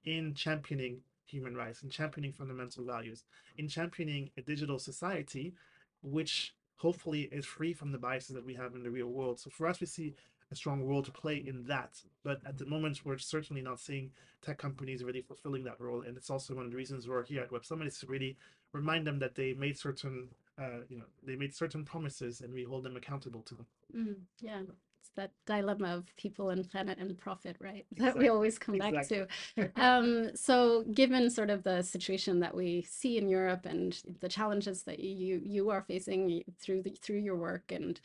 in 0.04 0.34
championing 0.34 1.00
human 1.26 1.54
rights 1.56 1.82
and 1.82 1.92
championing 1.92 2.32
fundamental 2.32 2.84
values, 2.84 3.24
in 3.56 3.68
championing 3.68 4.30
a 4.36 4.42
digital 4.42 4.78
society 4.78 5.54
which 6.02 6.54
hopefully 6.76 7.28
is 7.30 7.44
free 7.44 7.72
from 7.72 7.92
the 7.92 7.98
biases 7.98 8.34
that 8.34 8.44
we 8.44 8.54
have 8.54 8.74
in 8.74 8.82
the 8.82 8.90
real 8.90 9.08
world. 9.08 9.38
So 9.38 9.50
for 9.50 9.66
us, 9.66 9.80
we 9.80 9.86
see 9.86 10.14
a 10.50 10.56
strong 10.56 10.82
role 10.82 11.02
to 11.02 11.10
play 11.10 11.36
in 11.36 11.64
that. 11.64 12.00
But 12.24 12.40
at 12.46 12.58
the 12.58 12.66
moment, 12.66 13.04
we're 13.04 13.18
certainly 13.18 13.62
not 13.62 13.78
seeing 13.78 14.10
tech 14.42 14.58
companies 14.58 15.04
really 15.04 15.20
fulfilling 15.20 15.64
that 15.64 15.80
role. 15.80 16.02
And 16.02 16.16
it's 16.16 16.30
also 16.30 16.54
one 16.54 16.64
of 16.64 16.70
the 16.70 16.76
reasons 16.76 17.06
we're 17.06 17.24
here 17.24 17.42
at 17.42 17.52
Web 17.52 17.64
Summit 17.64 17.86
is 17.86 17.98
to 17.98 18.06
really 18.06 18.36
remind 18.72 19.06
them 19.06 19.18
that 19.18 19.34
they 19.34 19.52
made 19.54 19.78
certain, 19.78 20.28
uh, 20.58 20.80
you 20.88 20.98
know, 20.98 21.04
they 21.22 21.36
made 21.36 21.54
certain 21.54 21.84
promises 21.84 22.40
and 22.40 22.52
we 22.52 22.64
hold 22.64 22.84
them 22.84 22.96
accountable 22.96 23.42
to 23.42 23.54
them. 23.54 23.66
Mm, 23.94 24.16
yeah, 24.40 24.62
it's 25.00 25.10
that 25.16 25.32
dilemma 25.46 25.96
of 25.96 26.14
people 26.16 26.50
and 26.50 26.68
planet 26.68 26.98
and 26.98 27.16
profit, 27.16 27.56
right? 27.60 27.86
That 27.96 28.16
we 28.16 28.28
always 28.28 28.58
come 28.58 28.78
back 28.78 29.08
to. 29.08 29.26
Um, 29.76 30.30
so, 30.34 30.84
given 30.92 31.30
sort 31.30 31.50
of 31.50 31.62
the 31.62 31.82
situation 31.82 32.40
that 32.40 32.54
we 32.54 32.82
see 32.82 33.16
in 33.18 33.28
Europe 33.28 33.66
and 33.66 33.98
the 34.20 34.28
challenges 34.28 34.82
that 34.84 35.00
you 35.00 35.40
you 35.44 35.70
are 35.70 35.82
facing 35.82 36.42
through 36.60 36.82
the, 36.82 36.90
through 37.02 37.18
your 37.18 37.36
work, 37.36 37.72
and 37.72 38.00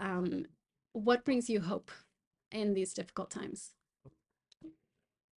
um, 0.00 0.46
what 0.92 1.24
brings 1.24 1.50
you 1.50 1.60
hope 1.60 1.90
in 2.50 2.74
these 2.74 2.94
difficult 2.94 3.30
times? 3.30 3.72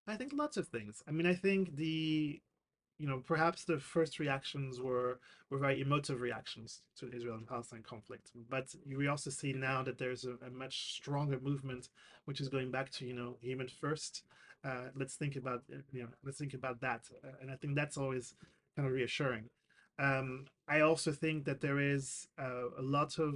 I 0.07 0.15
think 0.15 0.33
lots 0.33 0.57
of 0.57 0.67
things. 0.67 1.03
I 1.07 1.11
mean, 1.11 1.27
I 1.27 1.35
think 1.35 1.75
the, 1.75 2.41
you 3.01 3.07
know, 3.07 3.19
perhaps 3.33 3.63
the 3.63 3.79
first 3.79 4.19
reactions 4.19 4.79
were 4.79 5.19
were 5.49 5.57
very 5.57 5.81
emotive 5.81 6.21
reactions 6.21 6.81
to 6.97 7.05
the 7.07 7.15
Israel 7.17 7.35
and 7.39 7.47
Palestine 7.47 7.83
conflict. 7.93 8.27
But 8.55 8.67
we 8.99 9.07
also 9.07 9.31
see 9.31 9.53
now 9.53 9.81
that 9.83 9.97
there's 9.97 10.23
a, 10.23 10.33
a 10.45 10.51
much 10.51 10.93
stronger 10.93 11.39
movement, 11.49 11.89
which 12.25 12.39
is 12.39 12.47
going 12.55 12.69
back 12.71 12.91
to, 12.91 13.05
you 13.05 13.15
know, 13.15 13.37
human 13.41 13.67
first. 13.67 14.23
Uh, 14.63 14.89
let's 14.95 15.15
think 15.15 15.35
about, 15.35 15.61
uh, 15.73 15.77
you 15.91 16.03
know, 16.03 16.09
let's 16.23 16.37
think 16.37 16.53
about 16.53 16.79
that. 16.81 17.01
Uh, 17.25 17.35
and 17.41 17.49
I 17.49 17.55
think 17.55 17.75
that's 17.75 17.97
always 17.97 18.35
kind 18.75 18.87
of 18.87 18.93
reassuring. 18.93 19.45
Um, 19.97 20.45
I 20.67 20.81
also 20.81 21.11
think 21.11 21.45
that 21.45 21.61
there 21.61 21.79
is 21.79 22.27
uh, 22.39 22.69
a 22.77 22.85
lot 22.97 23.17
of 23.17 23.33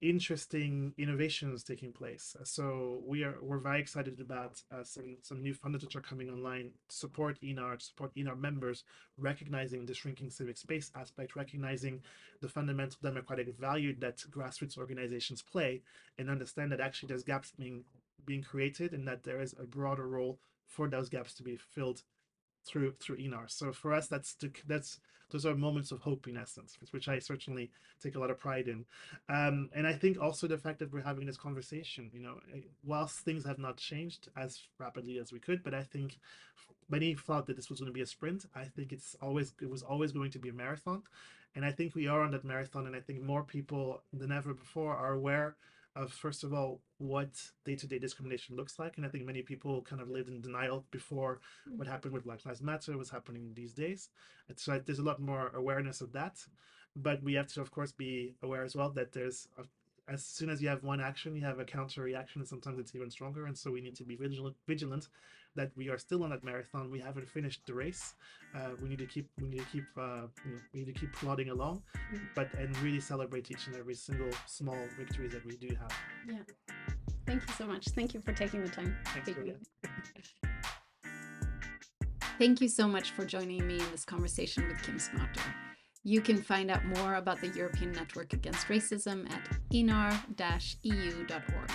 interesting 0.00 0.94
innovations 0.96 1.62
taking 1.62 1.92
place. 1.92 2.34
So 2.44 3.02
we 3.06 3.22
are 3.22 3.36
we're 3.42 3.58
very 3.58 3.80
excited 3.80 4.20
about 4.20 4.62
uh, 4.72 4.82
some 4.82 5.18
some 5.22 5.42
new 5.42 5.54
funders 5.54 5.80
that 5.82 5.96
are 5.96 6.00
coming 6.00 6.30
online 6.30 6.70
to 6.88 6.96
support 6.96 7.38
ENAR, 7.42 7.78
to 7.78 7.84
support 7.84 8.14
ENAR 8.14 8.38
members, 8.38 8.84
recognizing 9.18 9.84
the 9.84 9.94
shrinking 9.94 10.30
civic 10.30 10.56
space 10.56 10.90
aspect, 10.96 11.36
recognizing 11.36 12.00
the 12.40 12.48
fundamental 12.48 12.98
democratic 13.02 13.54
value 13.58 13.94
that 14.00 14.18
grassroots 14.30 14.78
organizations 14.78 15.42
play, 15.42 15.82
and 16.18 16.30
understand 16.30 16.72
that 16.72 16.80
actually 16.80 17.08
there's 17.08 17.24
gaps 17.24 17.52
being 17.58 17.84
being 18.24 18.42
created 18.42 18.92
and 18.92 19.06
that 19.06 19.22
there 19.22 19.40
is 19.40 19.54
a 19.58 19.64
broader 19.64 20.06
role 20.08 20.38
for 20.66 20.88
those 20.88 21.08
gaps 21.08 21.34
to 21.34 21.42
be 21.42 21.56
filled 21.56 22.02
through 22.64 22.94
through 23.00 23.16
ENAR. 23.16 23.50
So 23.50 23.72
for 23.72 23.92
us, 23.92 24.08
that's 24.08 24.34
the, 24.34 24.50
that's 24.66 25.00
those 25.30 25.46
are 25.46 25.54
moments 25.54 25.92
of 25.92 26.00
hope 26.00 26.26
in 26.26 26.36
essence, 26.36 26.76
which 26.90 27.08
I 27.08 27.18
certainly 27.18 27.70
take 28.02 28.16
a 28.16 28.18
lot 28.18 28.30
of 28.30 28.38
pride 28.38 28.68
in. 28.68 28.84
Um, 29.28 29.70
and 29.74 29.86
I 29.86 29.92
think 29.92 30.20
also 30.20 30.46
the 30.46 30.58
fact 30.58 30.80
that 30.80 30.92
we're 30.92 31.02
having 31.02 31.26
this 31.26 31.36
conversation, 31.36 32.10
you 32.12 32.20
know, 32.20 32.40
eh, 32.54 32.62
whilst 32.84 33.20
things 33.20 33.44
have 33.44 33.58
not 33.58 33.76
changed 33.76 34.28
as 34.36 34.60
rapidly 34.78 35.18
as 35.18 35.32
we 35.32 35.38
could, 35.38 35.62
but 35.62 35.74
I 35.74 35.82
think 35.82 36.18
many 36.88 37.14
thought 37.14 37.46
that 37.46 37.56
this 37.56 37.70
was 37.70 37.78
going 37.80 37.92
to 37.92 37.94
be 37.94 38.02
a 38.02 38.06
sprint. 38.06 38.46
I 38.54 38.64
think 38.64 38.92
it's 38.92 39.16
always 39.22 39.52
it 39.60 39.70
was 39.70 39.82
always 39.82 40.12
going 40.12 40.30
to 40.32 40.38
be 40.38 40.48
a 40.48 40.52
marathon, 40.54 41.02
and 41.54 41.64
I 41.64 41.72
think 41.72 41.94
we 41.94 42.08
are 42.08 42.22
on 42.22 42.32
that 42.32 42.44
marathon. 42.44 42.86
And 42.86 42.96
I 42.96 43.00
think 43.00 43.22
more 43.22 43.44
people 43.44 44.02
than 44.12 44.32
ever 44.32 44.52
before 44.52 44.94
are 44.96 45.12
aware 45.12 45.56
of 45.96 46.12
first 46.12 46.44
of 46.44 46.52
all 46.52 46.80
what 46.98 47.30
day-to-day 47.64 47.98
discrimination 47.98 48.56
looks 48.56 48.78
like 48.78 48.96
and 48.96 49.04
i 49.04 49.08
think 49.08 49.24
many 49.24 49.42
people 49.42 49.82
kind 49.82 50.00
of 50.00 50.08
lived 50.08 50.28
in 50.28 50.40
denial 50.40 50.84
before 50.90 51.40
hmm. 51.68 51.78
what 51.78 51.88
happened 51.88 52.12
with 52.12 52.24
black 52.24 52.44
lives 52.46 52.62
matter 52.62 52.96
was 52.96 53.10
happening 53.10 53.50
these 53.54 53.72
days. 53.72 54.10
And 54.48 54.58
so 54.58 54.80
there's 54.84 54.98
a 54.98 55.04
lot 55.04 55.20
more 55.20 55.50
awareness 55.54 56.00
of 56.00 56.12
that 56.12 56.38
but 56.96 57.22
we 57.22 57.34
have 57.34 57.46
to 57.48 57.60
of 57.60 57.70
course 57.70 57.92
be 57.92 58.34
aware 58.42 58.64
as 58.64 58.74
well 58.74 58.90
that 58.90 59.12
there's 59.12 59.48
a, 59.58 59.62
as 60.12 60.24
soon 60.24 60.50
as 60.50 60.60
you 60.60 60.68
have 60.68 60.82
one 60.82 61.00
action 61.00 61.36
you 61.36 61.44
have 61.44 61.58
a 61.58 61.64
counter 61.64 62.02
reaction 62.02 62.40
and 62.40 62.48
sometimes 62.48 62.78
it's 62.78 62.94
even 62.94 63.10
stronger 63.10 63.46
and 63.46 63.56
so 63.56 63.70
we 63.70 63.80
need 63.80 63.96
to 63.96 64.04
be 64.04 64.16
vigilant 64.16 64.56
vigilant 64.66 65.08
that 65.56 65.70
we 65.76 65.88
are 65.88 65.98
still 65.98 66.22
on 66.24 66.30
that 66.30 66.42
marathon 66.44 66.90
we 66.90 66.98
haven't 67.00 67.28
finished 67.28 67.60
the 67.66 67.74
race 67.74 68.14
uh, 68.56 68.70
we 68.82 68.88
need 68.88 68.98
to 68.98 69.06
keep 69.06 69.28
we 69.40 69.48
need 69.48 69.58
to 69.60 69.70
keep 69.72 69.84
uh, 69.98 70.26
you 70.44 70.52
know, 70.52 70.60
we 70.72 70.80
need 70.80 70.92
to 70.94 70.98
keep 71.00 71.12
plodding 71.12 71.50
along 71.50 71.82
Mm. 72.12 72.20
but 72.34 72.52
and 72.54 72.76
really 72.78 73.00
celebrate 73.00 73.50
each 73.50 73.66
and 73.68 73.76
every 73.76 73.94
single 73.94 74.30
small 74.46 74.78
victories 74.98 75.32
that 75.32 75.44
we 75.46 75.56
do 75.56 75.68
have 75.80 75.92
Yeah. 76.28 76.42
Thank 77.26 77.42
you 77.46 77.54
so 77.54 77.66
much. 77.66 77.84
Thank 77.88 78.14
you 78.14 78.20
for 78.20 78.32
taking 78.32 78.60
the 78.62 78.68
time. 78.68 78.96
Thanks, 79.04 79.30
Thank 82.38 82.60
you 82.60 82.68
so 82.68 82.88
much 82.88 83.10
for 83.12 83.24
joining 83.24 83.66
me 83.66 83.74
in 83.78 83.90
this 83.92 84.04
conversation 84.04 84.66
with 84.66 84.82
Kim 84.82 84.98
Smouter. 84.98 85.42
You 86.02 86.20
can 86.22 86.42
find 86.42 86.70
out 86.70 86.84
more 86.86 87.14
about 87.16 87.40
the 87.40 87.48
European 87.48 87.92
Network 87.92 88.32
Against 88.32 88.66
Racism 88.68 89.30
at 89.30 89.46
enar-eu.org. 89.72 91.70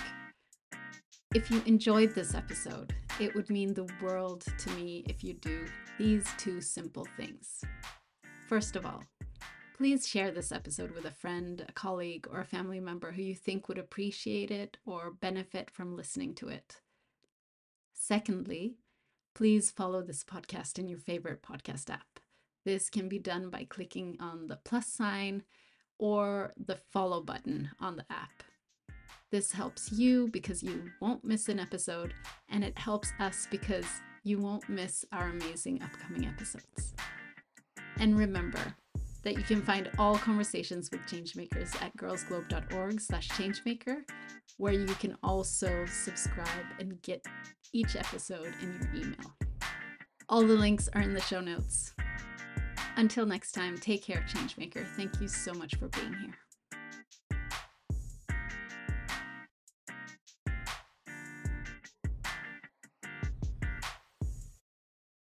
If 1.36 1.52
you 1.52 1.62
enjoyed 1.66 2.16
this 2.16 2.34
episode, 2.34 2.96
it 3.19 3.34
would 3.34 3.49
mean 3.49 3.73
the 3.73 3.89
world 4.01 4.45
to 4.58 4.69
me 4.71 5.06
if 5.08 5.23
you 5.23 5.34
do 5.34 5.65
these 5.97 6.28
two 6.38 6.60
simple 6.60 7.08
things. 7.15 7.63
First 8.47 8.75
of 8.75 8.86
all, 8.86 9.04
please 9.78 10.08
share 10.08 10.32
this 10.32 10.51
episode 10.51 10.91
with 10.91 11.06
a 11.06 11.12
friend, 11.12 11.65
a 11.67 11.71
colleague, 11.71 12.28
or 12.30 12.41
a 12.41 12.45
family 12.45 12.80
member 12.80 13.12
who 13.12 13.21
you 13.21 13.36
think 13.36 13.67
would 13.67 13.78
appreciate 13.78 14.51
it 14.51 14.78
or 14.86 15.12
benefit 15.12 15.71
from 15.71 15.95
listening 15.95 16.36
to 16.36 16.49
it. 16.49 16.82
Secondly, 17.93 18.75
please 19.34 19.71
follow 19.71 20.01
this 20.01 20.23
podcast 20.23 20.78
in 20.78 20.89
your 20.89 20.99
favorite 20.99 21.41
podcast 21.41 21.89
app. 21.89 22.19
This 22.65 22.89
can 22.89 23.08
be 23.08 23.19
done 23.19 23.49
by 23.49 23.65
clicking 23.69 24.17
on 24.19 24.47
the 24.47 24.58
plus 24.58 24.88
sign 24.88 25.43
or 25.97 26.54
the 26.58 26.78
follow 26.91 27.21
button 27.21 27.69
on 27.80 27.95
the 27.95 28.06
app. 28.10 28.43
This 29.36 29.52
helps 29.52 29.91
you 29.91 30.30
because 30.32 30.63
you 30.63 30.89
won't 31.02 31.26
miss 31.26 31.50
an 31.50 31.60
episode, 31.60 32.13
and 32.48 32.63
it 32.63 32.78
helps 32.78 33.12
us 33.19 33.50
because 33.52 33.86
you 34.24 34.39
won't 34.39 34.69
miss 34.69 35.04
our 35.12 35.28
amazing 35.28 35.82
upcoming 35.84 36.26
episodes. 36.26 36.93
And 38.00 38.17
remember 38.17 38.62
that 39.24 39.36
you 39.36 39.43
can 39.43 39.62
find 39.62 39.91
all 40.00 40.17
conversations 40.17 40.89
with 40.89 41.02
changemakers 41.02 41.76
at 41.84 41.93
girlsglobe.org 41.98 43.02
slash 43.02 43.28
changemaker, 43.28 44.10
where 44.56 44.71
you 44.71 44.86
can 44.86 45.17
also 45.21 45.86
subscribe 45.86 46.67
and 46.80 47.02
get 47.02 47.26
each 47.74 47.98
episode 47.98 48.54
in 48.62 48.80
your 48.80 49.04
email. 49.04 49.36
All 50.30 50.48
the 50.48 50.54
links 50.54 50.88
are 50.93 51.02
in 51.02 51.13
the 51.13 51.19
show 51.19 51.41
notes. 51.41 51.93
Until 52.95 53.26
next 53.26 53.52
time, 53.52 53.78
take 53.78 54.02
care, 54.02 54.24
Changemaker. 54.30 54.88
Thank 54.95 55.19
you 55.19 55.28
so 55.28 55.54
much 55.54 55.76
for 55.76 55.89
being 55.89 56.13
here. 56.13 56.38